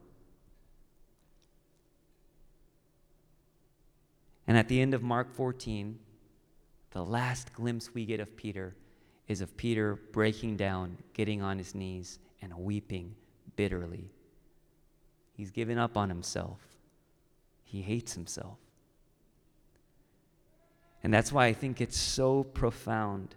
And 4.49 4.57
at 4.57 4.67
the 4.67 4.81
end 4.81 4.95
of 4.95 5.03
Mark 5.03 5.31
14, 5.31 5.99
the 6.89 7.05
last 7.05 7.53
glimpse 7.53 7.93
we 7.93 8.03
get 8.03 8.19
of 8.19 8.35
Peter 8.35 8.75
is 9.27 9.41
of 9.41 9.55
Peter 9.55 9.99
breaking 10.11 10.57
down, 10.57 10.97
getting 11.13 11.43
on 11.43 11.59
his 11.59 11.75
knees, 11.75 12.17
and 12.41 12.51
weeping 12.57 13.13
bitterly. 13.55 14.09
He's 15.33 15.51
given 15.51 15.77
up 15.77 15.95
on 15.95 16.09
himself, 16.09 16.59
he 17.63 17.83
hates 17.83 18.15
himself. 18.15 18.57
And 21.03 21.13
that's 21.13 21.31
why 21.31 21.45
I 21.45 21.53
think 21.53 21.79
it's 21.79 21.95
so 21.95 22.43
profound 22.43 23.35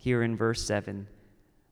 here 0.00 0.24
in 0.24 0.36
verse 0.36 0.60
7 0.66 1.06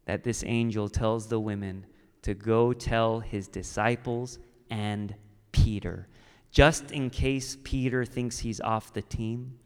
that 0.04 0.22
this 0.22 0.44
angel 0.46 0.88
tells 0.88 1.26
the 1.26 1.40
women 1.40 1.86
to 2.22 2.34
go 2.34 2.72
tell 2.72 3.18
his 3.18 3.48
disciples 3.48 4.38
and 4.70 5.12
Peter. 5.50 6.06
Just 6.50 6.90
in 6.90 7.10
case 7.10 7.56
Peter 7.62 8.04
thinks 8.04 8.40
he's 8.40 8.60
off 8.60 8.92
the 8.92 9.02
team, 9.02 9.58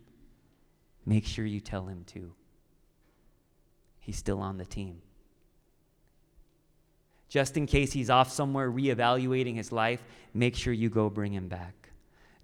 make 1.07 1.25
sure 1.25 1.47
you 1.47 1.61
tell 1.61 1.87
him 1.87 2.05
too. 2.07 2.33
He's 4.01 4.17
still 4.17 4.41
on 4.41 4.59
the 4.59 4.67
team 4.67 5.01
just 7.35 7.57
in 7.57 7.67
case 7.67 7.93
he's 7.93 8.11
off 8.11 8.31
somewhere 8.31 8.71
reevaluating 8.71 9.57
his 9.57 9.73
life, 9.73 10.05
make 10.35 10.55
sure 10.55 10.73
you 10.73 10.89
go 10.89 11.11
bring 11.11 11.33
him 11.33 11.49
back. 11.49 11.89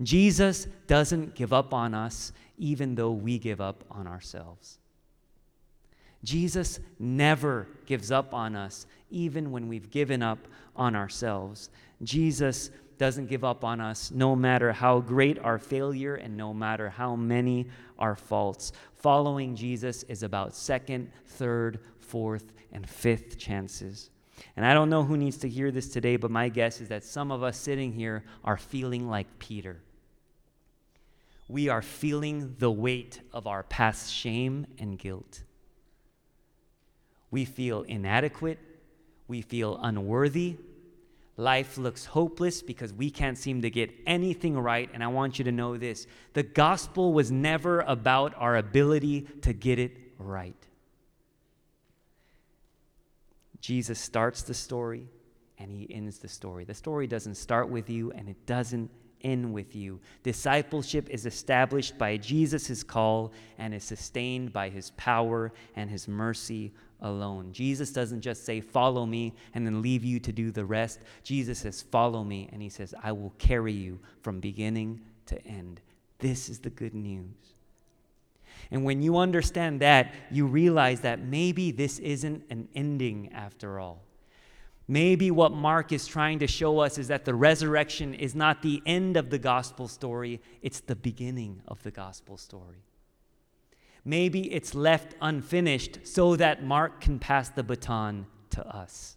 Jesus 0.02 0.66
doesn't 0.88 1.36
give 1.36 1.52
up 1.52 1.72
on 1.72 1.94
us, 1.94 2.32
even 2.58 2.96
though 2.96 3.12
we 3.12 3.38
give 3.38 3.60
up 3.60 3.84
on 3.88 4.08
ourselves. 4.08 4.80
Jesus 6.24 6.80
never 6.98 7.68
gives 7.86 8.10
up 8.10 8.34
on 8.34 8.56
us, 8.56 8.84
even 9.12 9.52
when 9.52 9.68
we've 9.68 9.92
given 9.92 10.24
up 10.24 10.48
on 10.74 10.96
ourselves. 10.96 11.70
Jesus 12.02 12.72
doesn't 13.00 13.28
give 13.28 13.44
up 13.44 13.64
on 13.64 13.80
us, 13.80 14.10
no 14.10 14.36
matter 14.36 14.72
how 14.72 15.00
great 15.00 15.38
our 15.38 15.58
failure 15.58 16.16
and 16.16 16.36
no 16.36 16.52
matter 16.52 16.90
how 16.90 17.16
many 17.16 17.66
our 17.98 18.14
faults. 18.14 18.72
Following 18.96 19.56
Jesus 19.56 20.02
is 20.02 20.22
about 20.22 20.54
second, 20.54 21.10
third, 21.24 21.80
fourth, 21.98 22.52
and 22.72 22.86
fifth 22.86 23.38
chances. 23.38 24.10
And 24.54 24.66
I 24.66 24.74
don't 24.74 24.90
know 24.90 25.02
who 25.02 25.16
needs 25.16 25.38
to 25.38 25.48
hear 25.48 25.70
this 25.70 25.88
today, 25.88 26.16
but 26.16 26.30
my 26.30 26.50
guess 26.50 26.82
is 26.82 26.88
that 26.88 27.02
some 27.02 27.32
of 27.32 27.42
us 27.42 27.56
sitting 27.56 27.90
here 27.94 28.22
are 28.44 28.58
feeling 28.58 29.08
like 29.08 29.38
Peter. 29.38 29.80
We 31.48 31.70
are 31.70 31.80
feeling 31.80 32.54
the 32.58 32.70
weight 32.70 33.22
of 33.32 33.46
our 33.46 33.62
past 33.62 34.12
shame 34.12 34.66
and 34.78 34.98
guilt. 34.98 35.42
We 37.30 37.46
feel 37.46 37.80
inadequate. 37.80 38.58
We 39.26 39.40
feel 39.40 39.80
unworthy. 39.82 40.56
Life 41.40 41.78
looks 41.78 42.04
hopeless 42.04 42.60
because 42.60 42.92
we 42.92 43.10
can't 43.10 43.38
seem 43.38 43.62
to 43.62 43.70
get 43.70 43.90
anything 44.06 44.58
right. 44.58 44.90
And 44.92 45.02
I 45.02 45.06
want 45.06 45.38
you 45.38 45.44
to 45.46 45.52
know 45.52 45.78
this 45.78 46.06
the 46.34 46.42
gospel 46.42 47.14
was 47.14 47.30
never 47.30 47.80
about 47.80 48.34
our 48.36 48.58
ability 48.58 49.22
to 49.40 49.54
get 49.54 49.78
it 49.78 49.96
right. 50.18 50.54
Jesus 53.62 53.98
starts 53.98 54.42
the 54.42 54.52
story 54.52 55.08
and 55.56 55.70
he 55.70 55.90
ends 55.90 56.18
the 56.18 56.28
story. 56.28 56.64
The 56.64 56.74
story 56.74 57.06
doesn't 57.06 57.36
start 57.36 57.70
with 57.70 57.88
you 57.88 58.12
and 58.12 58.28
it 58.28 58.44
doesn't 58.44 58.90
end 59.22 59.50
with 59.50 59.74
you. 59.74 59.98
Discipleship 60.22 61.08
is 61.08 61.24
established 61.24 61.96
by 61.96 62.18
Jesus' 62.18 62.82
call 62.82 63.32
and 63.56 63.72
is 63.72 63.84
sustained 63.84 64.52
by 64.52 64.68
his 64.68 64.90
power 64.90 65.54
and 65.74 65.88
his 65.88 66.06
mercy 66.06 66.74
alone. 67.02 67.52
Jesus 67.52 67.90
doesn't 67.90 68.20
just 68.20 68.44
say, 68.44 68.60
Follow 68.60 69.06
me, 69.06 69.34
and 69.54 69.66
then 69.66 69.82
leave 69.82 70.04
you 70.04 70.20
to 70.20 70.32
do 70.32 70.50
the 70.50 70.64
rest. 70.64 71.00
Jesus 71.22 71.60
says, 71.60 71.82
Follow 71.82 72.24
me, 72.24 72.48
and 72.52 72.62
he 72.62 72.68
says, 72.68 72.94
I 73.02 73.12
will 73.12 73.32
carry 73.38 73.72
you 73.72 73.98
from 74.22 74.40
beginning 74.40 75.00
to 75.26 75.44
end. 75.46 75.80
This 76.18 76.48
is 76.48 76.58
the 76.58 76.70
good 76.70 76.94
news. 76.94 77.54
And 78.70 78.84
when 78.84 79.02
you 79.02 79.16
understand 79.16 79.80
that, 79.80 80.14
you 80.30 80.46
realize 80.46 81.00
that 81.00 81.20
maybe 81.20 81.72
this 81.72 81.98
isn't 81.98 82.44
an 82.50 82.68
ending 82.74 83.32
after 83.32 83.80
all. 83.80 84.02
Maybe 84.86 85.30
what 85.30 85.52
Mark 85.52 85.92
is 85.92 86.06
trying 86.06 86.40
to 86.40 86.46
show 86.46 86.80
us 86.80 86.98
is 86.98 87.08
that 87.08 87.24
the 87.24 87.34
resurrection 87.34 88.12
is 88.12 88.34
not 88.34 88.60
the 88.60 88.82
end 88.84 89.16
of 89.16 89.30
the 89.30 89.38
gospel 89.38 89.86
story, 89.86 90.40
it's 90.62 90.80
the 90.80 90.96
beginning 90.96 91.62
of 91.68 91.82
the 91.84 91.92
gospel 91.92 92.36
story. 92.36 92.82
Maybe 94.04 94.52
it's 94.52 94.74
left 94.74 95.14
unfinished 95.20 96.00
so 96.04 96.36
that 96.36 96.64
Mark 96.64 97.00
can 97.00 97.18
pass 97.18 97.48
the 97.48 97.62
baton 97.62 98.26
to 98.50 98.66
us. 98.66 99.16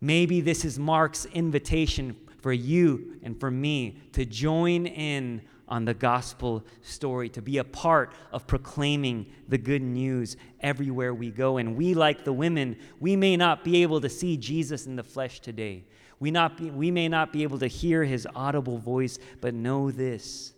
Maybe 0.00 0.40
this 0.40 0.64
is 0.64 0.78
Mark's 0.78 1.24
invitation 1.26 2.16
for 2.42 2.52
you 2.52 3.18
and 3.22 3.38
for 3.40 3.50
me 3.50 4.02
to 4.12 4.26
join 4.26 4.86
in 4.86 5.40
on 5.66 5.86
the 5.86 5.94
gospel 5.94 6.62
story, 6.82 7.28
to 7.30 7.40
be 7.40 7.56
a 7.56 7.64
part 7.64 8.12
of 8.32 8.46
proclaiming 8.46 9.26
the 9.48 9.56
good 9.56 9.80
news 9.80 10.36
everywhere 10.60 11.14
we 11.14 11.30
go. 11.30 11.56
And 11.56 11.74
we, 11.74 11.94
like 11.94 12.24
the 12.24 12.34
women, 12.34 12.76
we 13.00 13.16
may 13.16 13.36
not 13.36 13.64
be 13.64 13.82
able 13.82 14.00
to 14.02 14.10
see 14.10 14.36
Jesus 14.36 14.86
in 14.86 14.96
the 14.96 15.02
flesh 15.02 15.40
today. 15.40 15.84
We, 16.20 16.30
not 16.30 16.58
be, 16.58 16.70
we 16.70 16.90
may 16.90 17.08
not 17.08 17.32
be 17.32 17.42
able 17.42 17.58
to 17.60 17.66
hear 17.66 18.04
his 18.04 18.28
audible 18.34 18.76
voice, 18.76 19.18
but 19.40 19.54
know 19.54 19.90
this 19.90 20.52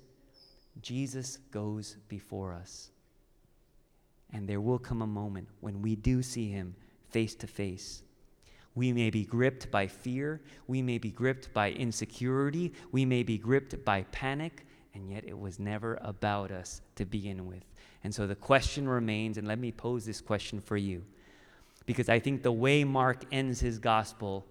Jesus 0.82 1.38
goes 1.50 1.96
before 2.08 2.52
us. 2.52 2.90
And 4.32 4.48
there 4.48 4.60
will 4.60 4.78
come 4.78 5.02
a 5.02 5.06
moment 5.06 5.48
when 5.60 5.82
we 5.82 5.96
do 5.96 6.22
see 6.22 6.50
him 6.50 6.74
face 7.10 7.34
to 7.36 7.46
face. 7.46 8.02
We 8.74 8.92
may 8.92 9.10
be 9.10 9.24
gripped 9.24 9.70
by 9.70 9.86
fear. 9.86 10.42
We 10.66 10.82
may 10.82 10.98
be 10.98 11.10
gripped 11.10 11.52
by 11.54 11.70
insecurity. 11.72 12.72
We 12.92 13.04
may 13.04 13.22
be 13.22 13.38
gripped 13.38 13.84
by 13.84 14.02
panic. 14.12 14.66
And 14.94 15.10
yet 15.10 15.24
it 15.26 15.38
was 15.38 15.58
never 15.58 15.98
about 16.02 16.50
us 16.50 16.82
to 16.96 17.04
begin 17.04 17.46
with. 17.46 17.64
And 18.04 18.14
so 18.14 18.26
the 18.26 18.34
question 18.34 18.88
remains, 18.88 19.38
and 19.38 19.48
let 19.48 19.58
me 19.58 19.72
pose 19.72 20.04
this 20.04 20.20
question 20.20 20.60
for 20.60 20.76
you. 20.76 21.02
Because 21.86 22.08
I 22.08 22.18
think 22.18 22.42
the 22.42 22.52
way 22.52 22.84
Mark 22.84 23.24
ends 23.32 23.60
his 23.60 23.78
gospel 23.78 24.46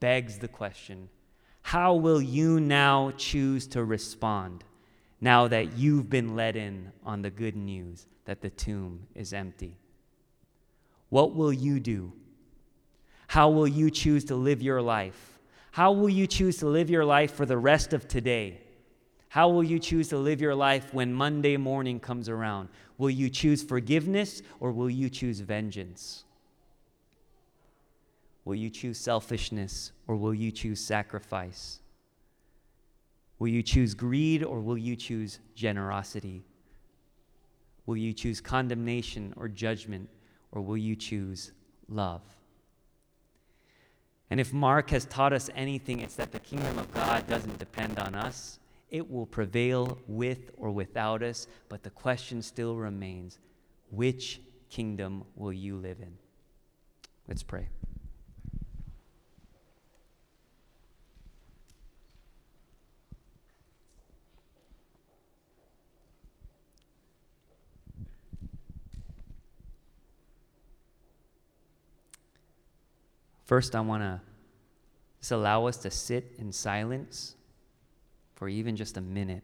begs 0.00 0.38
the 0.38 0.48
question 0.48 1.08
how 1.62 1.94
will 1.94 2.22
you 2.22 2.60
now 2.60 3.12
choose 3.18 3.66
to 3.66 3.84
respond 3.84 4.64
now 5.20 5.48
that 5.48 5.76
you've 5.76 6.08
been 6.08 6.36
let 6.36 6.56
in 6.56 6.92
on 7.04 7.22
the 7.22 7.30
good 7.30 7.56
news 7.56 8.06
that 8.24 8.40
the 8.40 8.50
tomb 8.50 9.06
is 9.14 9.32
empty? 9.32 9.76
What 11.08 11.34
will 11.34 11.52
you 11.52 11.80
do? 11.80 12.12
How 13.26 13.50
will 13.50 13.68
you 13.68 13.90
choose 13.90 14.24
to 14.26 14.36
live 14.36 14.62
your 14.62 14.80
life? 14.80 15.38
How 15.72 15.92
will 15.92 16.08
you 16.08 16.26
choose 16.26 16.58
to 16.58 16.66
live 16.66 16.90
your 16.90 17.04
life 17.04 17.34
for 17.34 17.46
the 17.46 17.58
rest 17.58 17.92
of 17.92 18.08
today? 18.08 18.60
How 19.28 19.48
will 19.48 19.64
you 19.64 19.78
choose 19.78 20.08
to 20.08 20.18
live 20.18 20.40
your 20.40 20.54
life 20.54 20.94
when 20.94 21.12
Monday 21.12 21.56
morning 21.56 22.00
comes 22.00 22.28
around? 22.28 22.68
Will 22.96 23.10
you 23.10 23.28
choose 23.28 23.62
forgiveness 23.62 24.42
or 24.60 24.72
will 24.72 24.88
you 24.88 25.10
choose 25.10 25.40
vengeance? 25.40 26.24
Will 28.44 28.54
you 28.54 28.70
choose 28.70 28.98
selfishness 28.98 29.92
or 30.06 30.16
will 30.16 30.34
you 30.34 30.50
choose 30.50 30.80
sacrifice? 30.80 31.80
Will 33.38 33.48
you 33.48 33.62
choose 33.62 33.94
greed 33.94 34.42
or 34.42 34.60
will 34.60 34.78
you 34.78 34.96
choose 34.96 35.38
generosity? 35.54 36.44
Will 37.86 37.96
you 37.96 38.12
choose 38.12 38.40
condemnation 38.40 39.32
or 39.36 39.48
judgment, 39.48 40.10
or 40.52 40.60
will 40.60 40.76
you 40.76 40.94
choose 40.94 41.52
love? 41.88 42.20
And 44.30 44.38
if 44.38 44.52
Mark 44.52 44.90
has 44.90 45.06
taught 45.06 45.32
us 45.32 45.48
anything, 45.54 46.00
it's 46.00 46.16
that 46.16 46.32
the 46.32 46.40
kingdom 46.40 46.78
of 46.78 46.92
God 46.92 47.26
doesn't 47.26 47.58
depend 47.58 47.98
on 47.98 48.14
us. 48.14 48.58
It 48.90 49.10
will 49.10 49.24
prevail 49.24 49.98
with 50.06 50.50
or 50.58 50.70
without 50.70 51.22
us, 51.22 51.46
but 51.70 51.82
the 51.82 51.90
question 51.90 52.42
still 52.42 52.76
remains 52.76 53.38
which 53.90 54.42
kingdom 54.68 55.24
will 55.34 55.52
you 55.52 55.76
live 55.76 56.00
in? 56.00 56.12
Let's 57.26 57.42
pray. 57.42 57.68
First, 73.48 73.74
I 73.74 73.80
want 73.80 74.02
to 74.02 74.20
just 75.20 75.32
allow 75.32 75.64
us 75.64 75.78
to 75.78 75.90
sit 75.90 76.34
in 76.38 76.52
silence 76.52 77.34
for 78.34 78.46
even 78.46 78.76
just 78.76 78.98
a 78.98 79.00
minute. 79.00 79.42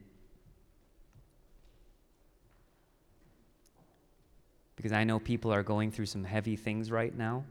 Because 4.77 4.93
I 4.93 5.05
know 5.05 5.19
people 5.19 5.55
are 5.55 5.63
going 5.63 5.91
through 5.91 6.05
some 6.05 6.23
heavy 6.23 6.55
things 6.55 6.91
right 6.91 7.17
now. 7.17 7.45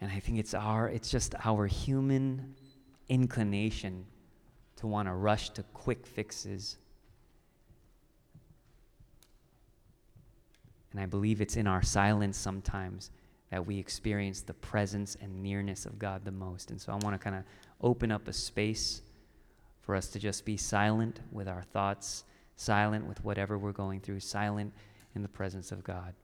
And 0.00 0.10
I 0.10 0.18
think 0.18 0.40
it's 0.40 0.52
our 0.52 0.88
it's 0.88 1.12
just 1.12 1.36
our 1.44 1.68
human 1.68 2.56
inclination 3.08 4.04
to 4.78 4.88
want 4.88 5.06
to 5.06 5.14
rush 5.14 5.50
to 5.50 5.62
quick 5.74 6.04
fixes. 6.04 6.76
And 10.90 11.00
I 11.00 11.06
believe 11.06 11.40
it's 11.40 11.56
in 11.56 11.68
our 11.68 11.84
silence 11.84 12.36
sometimes 12.36 13.12
that 13.50 13.66
we 13.66 13.78
experience 13.78 14.42
the 14.42 14.54
presence 14.54 15.16
and 15.20 15.42
nearness 15.42 15.86
of 15.86 15.98
God 15.98 16.24
the 16.24 16.30
most. 16.30 16.70
And 16.70 16.80
so 16.80 16.92
I 16.92 16.96
want 16.96 17.14
to 17.14 17.18
kind 17.18 17.36
of 17.36 17.42
open 17.80 18.12
up 18.12 18.28
a 18.28 18.32
space 18.32 19.02
for 19.82 19.94
us 19.94 20.08
to 20.08 20.18
just 20.18 20.44
be 20.44 20.56
silent 20.56 21.20
with 21.32 21.48
our 21.48 21.62
thoughts, 21.62 22.24
silent 22.56 23.06
with 23.06 23.22
whatever 23.24 23.58
we're 23.58 23.72
going 23.72 24.00
through, 24.00 24.20
silent 24.20 24.72
in 25.14 25.22
the 25.22 25.28
presence 25.28 25.72
of 25.72 25.82
God. 25.82 26.14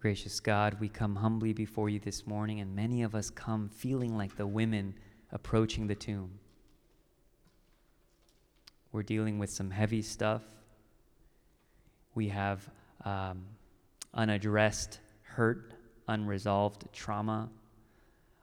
Gracious 0.00 0.40
God, 0.40 0.78
we 0.78 0.90
come 0.90 1.16
humbly 1.16 1.54
before 1.54 1.88
you 1.88 1.98
this 1.98 2.26
morning, 2.26 2.60
and 2.60 2.76
many 2.76 3.02
of 3.02 3.14
us 3.14 3.30
come 3.30 3.70
feeling 3.70 4.16
like 4.16 4.36
the 4.36 4.46
women 4.46 4.94
approaching 5.32 5.86
the 5.86 5.94
tomb. 5.94 6.38
We're 8.92 9.02
dealing 9.02 9.38
with 9.38 9.50
some 9.50 9.70
heavy 9.70 10.02
stuff. 10.02 10.42
We 12.14 12.28
have 12.28 12.68
um, 13.06 13.46
unaddressed 14.12 15.00
hurt, 15.22 15.72
unresolved 16.06 16.92
trauma, 16.92 17.48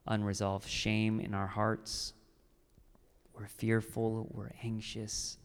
unresolved 0.07 0.67
shame 0.67 1.19
in 1.19 1.35
our 1.35 1.47
hearts. 1.47 2.13
We're 3.37 3.45
fearful, 3.45 4.27
we're 4.31 4.51
anxious, 4.63 5.37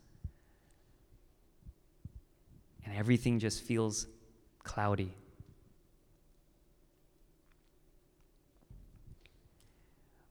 and 2.84 2.96
everything 2.96 3.38
just 3.38 3.62
feels 3.62 4.06
cloudy. 4.64 5.14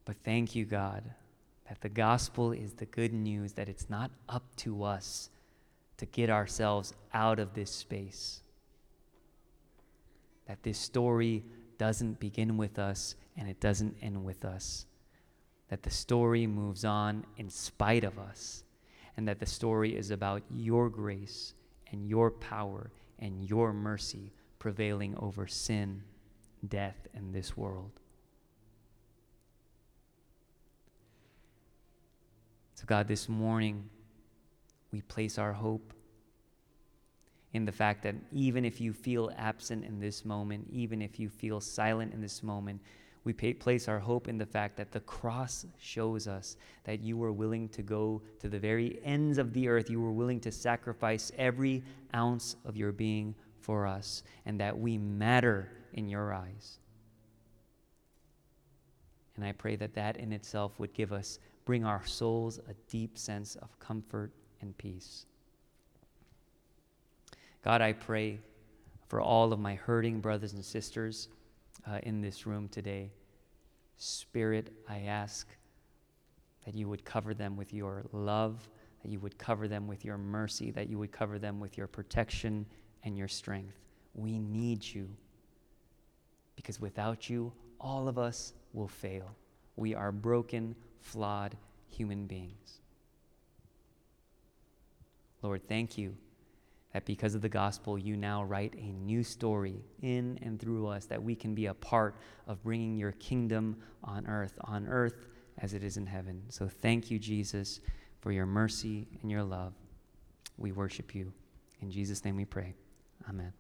But 0.08 0.16
thank 0.24 0.56
you, 0.56 0.64
God, 0.64 1.04
that 1.68 1.82
the 1.82 1.90
gospel 1.90 2.54
is 2.54 2.72
the 2.72 2.86
good 2.86 3.12
news 3.12 3.52
that 3.54 3.68
it's 3.68 3.90
not 3.90 4.10
up 4.30 4.44
to 4.56 4.86
us 4.86 5.30
to 5.98 6.06
get 6.06 6.30
ourselves 6.30 6.94
out 7.14 7.40
of 7.40 7.54
this 7.54 7.70
space. 7.70 8.40
That 10.48 10.64
this 10.64 10.80
story 10.80 11.44
doesn't 11.78 12.22
begin 12.22 12.56
with 12.56 12.80
us 12.80 13.16
and 13.36 13.50
it 13.50 13.60
doesn't 13.60 13.98
end 14.02 14.24
with 14.24 14.46
us. 14.46 14.86
That 15.68 15.84
the 15.84 15.92
story 15.92 16.48
moves 16.48 16.86
on 16.86 17.26
in 17.36 17.50
spite 17.50 18.06
of 18.06 18.18
us. 18.18 18.64
And 19.18 19.28
that 19.28 19.42
the 19.42 19.46
story 19.46 19.94
is 19.94 20.10
about 20.10 20.42
your 20.50 20.90
grace 20.90 21.54
and 21.92 22.08
your 22.08 22.32
power 22.32 22.92
and 23.20 23.44
your 23.44 23.74
mercy 23.74 24.32
prevailing 24.58 25.18
over 25.18 25.48
sin, 25.48 26.02
death, 26.66 27.10
and 27.14 27.34
this 27.34 27.58
world. 27.58 27.92
So, 32.78 32.84
God, 32.86 33.08
this 33.08 33.28
morning, 33.28 33.90
we 34.92 35.02
place 35.02 35.40
our 35.40 35.52
hope 35.52 35.94
in 37.54 37.66
the 37.66 37.72
fact 37.72 38.04
that 38.04 38.14
even 38.32 38.64
if 38.64 38.80
you 38.80 38.94
feel 38.94 39.32
absent 39.36 39.84
in 39.84 40.00
this 40.00 40.24
moment, 40.24 40.68
even 40.72 41.02
if 41.02 41.20
you 41.20 41.28
feel 41.28 41.60
silent 41.60 42.14
in 42.14 42.22
this 42.22 42.44
moment, 42.44 42.80
We 43.28 43.34
pay, 43.34 43.54
place 43.54 43.90
our 43.90 44.00
hope 44.00 44.30
in 44.30 44.38
the 44.38 44.46
fact 44.46 44.78
that 44.78 44.94
the 44.94 45.02
cross 45.02 45.66
shows 45.78 46.30
us 46.30 46.56
that 46.86 47.02
you 47.02 47.18
were 47.18 47.34
willing 47.34 47.68
to 47.68 47.82
go 47.82 48.22
to 48.40 48.48
the 48.48 48.58
very 48.58 49.02
ends 49.04 49.38
of 49.38 49.52
the 49.52 49.68
earth. 49.68 49.90
You 49.90 50.00
were 50.00 50.14
willing 50.14 50.40
to 50.40 50.50
sacrifice 50.50 51.30
every 51.38 51.84
ounce 52.16 52.56
of 52.64 52.78
your 52.78 52.94
being 52.94 53.36
for 53.60 53.86
us, 53.86 54.24
and 54.46 54.58
that 54.62 54.80
we 54.80 54.98
matter 54.98 55.70
in 55.92 56.08
your 56.08 56.34
eyes. 56.34 56.80
And 59.36 59.44
I 59.44 59.52
pray 59.52 59.76
that 59.76 59.94
that 59.96 60.16
in 60.16 60.32
itself 60.32 60.80
would 60.80 60.94
give 60.94 61.12
us, 61.12 61.40
bring 61.68 61.84
our 61.84 62.06
souls 62.06 62.60
a 62.70 62.74
deep 62.90 63.18
sense 63.18 63.58
of 63.58 63.78
comfort 63.78 64.32
and 64.62 64.76
peace. 64.78 65.26
God, 67.62 67.82
I 67.82 67.92
pray 67.92 68.40
for 69.10 69.20
all 69.20 69.52
of 69.52 69.60
my 69.60 69.76
hurting 69.76 70.22
brothers 70.22 70.54
and 70.54 70.64
sisters 70.64 71.28
uh, 71.86 72.00
in 72.04 72.22
this 72.22 72.48
room 72.48 72.70
today. 72.70 73.12
Spirit, 73.98 74.72
I 74.88 75.00
ask 75.00 75.46
that 76.66 76.74
you 76.74 76.88
would 76.88 77.04
cover 77.04 77.34
them 77.34 77.58
with 77.58 77.74
your 77.74 78.06
love, 78.14 78.70
that 79.04 79.12
you 79.12 79.20
would 79.20 79.38
cover 79.38 79.68
them 79.68 79.88
with 79.88 80.06
your 80.06 80.18
mercy, 80.18 80.72
that 80.72 80.90
you 80.90 80.98
would 80.98 81.12
cover 81.12 81.38
them 81.38 81.60
with 81.60 81.78
your 81.78 81.88
protection 81.88 82.66
and 83.04 83.18
your 83.18 83.28
strength. 83.28 83.76
We 84.16 84.40
need 84.40 84.86
you 84.86 85.10
because 86.56 86.80
without 86.80 87.30
you, 87.30 87.52
all 87.82 88.08
of 88.08 88.18
us 88.18 88.54
will 88.72 88.88
fail. 88.88 89.36
We 89.76 89.94
are 89.94 90.14
broken, 90.14 90.74
flawed 91.02 91.56
human 91.90 92.26
beings. 92.26 92.82
Lord, 95.42 95.68
thank 95.68 95.98
you 95.98 96.16
that 96.94 97.06
because 97.06 97.36
of 97.36 97.42
the 97.42 97.50
gospel, 97.50 97.98
you 97.98 98.18
now 98.18 98.44
write 98.44 98.74
a 98.76 98.92
new 98.92 99.24
story 99.24 99.84
in 100.02 100.40
and 100.42 100.60
through 100.60 100.88
us, 100.88 101.06
that 101.06 101.22
we 101.22 101.36
can 101.36 101.54
be 101.54 101.68
a 101.68 101.74
part 101.74 102.16
of 102.48 102.64
bringing 102.64 102.98
your 102.98 103.12
kingdom 103.14 103.78
on 104.04 104.26
earth, 104.28 104.58
on 104.62 104.88
earth 104.88 105.28
as 105.60 105.74
it 105.74 105.84
is 105.84 105.98
in 105.98 106.06
heaven. 106.06 106.42
So 106.50 106.68
thank 106.68 107.12
you, 107.12 107.20
Jesus, 107.20 107.82
for 108.22 108.32
your 108.32 108.46
mercy 108.46 109.08
and 109.22 109.30
your 109.30 109.44
love. 109.44 109.74
We 110.58 110.72
worship 110.72 111.14
you. 111.14 111.32
In 111.82 111.92
Jesus' 111.92 112.26
name 112.26 112.36
we 112.36 112.46
pray. 112.46 112.74
Amen. 113.30 113.54